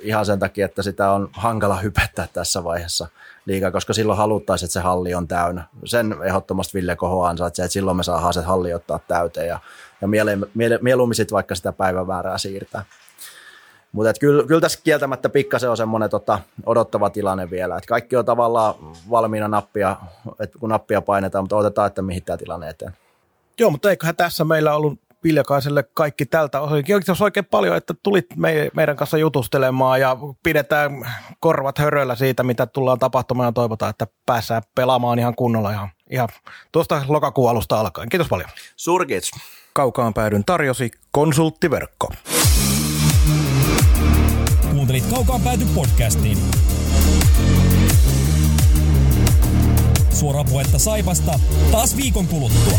[0.00, 3.08] ihan sen takia, että sitä on hankala hypettää tässä vaiheessa
[3.46, 5.64] liikaa, koska silloin haluttaisiin, että se halli on täynnä.
[5.84, 9.60] Sen ehdottomasti Ville Koho ansaitsee, että silloin me saadaan se halli ottaa täyteen ja,
[10.00, 12.84] ja miele, miele, mieluummin vaikka sitä päivämäärää siirtää.
[13.92, 17.76] Mutta kyllä, kyllä tässä kieltämättä pikkasen on semmoinen tota, odottava tilanne vielä.
[17.76, 18.74] Et kaikki on tavallaan
[19.10, 19.96] valmiina nappia,
[20.40, 22.92] että kun nappia painetaan, mutta otetaan, että mihin tämä tilanne eteen.
[23.58, 26.84] Joo, mutta eiköhän tässä meillä ollut Viljakaiselle kaikki tältä osin.
[26.84, 32.66] Kiitos oikein paljon, että tulit me, meidän kanssa jutustelemaan ja pidetään korvat höröllä siitä, mitä
[32.66, 36.28] tullaan tapahtumaan ja toivotaan, että päässään pelaamaan ihan kunnolla ihan, ihan
[36.72, 38.08] tuosta lokakuun alusta alkaen.
[38.08, 38.50] Kiitos paljon.
[38.76, 39.30] Surkits.
[39.72, 42.08] Kaukaan päädyn tarjosi konsulttiverkko.
[44.92, 46.38] Kuuntelit Kaukaan pääty podcastiin.
[50.12, 51.40] Suora puhetta Saipasta
[51.70, 52.78] taas viikon kuluttua.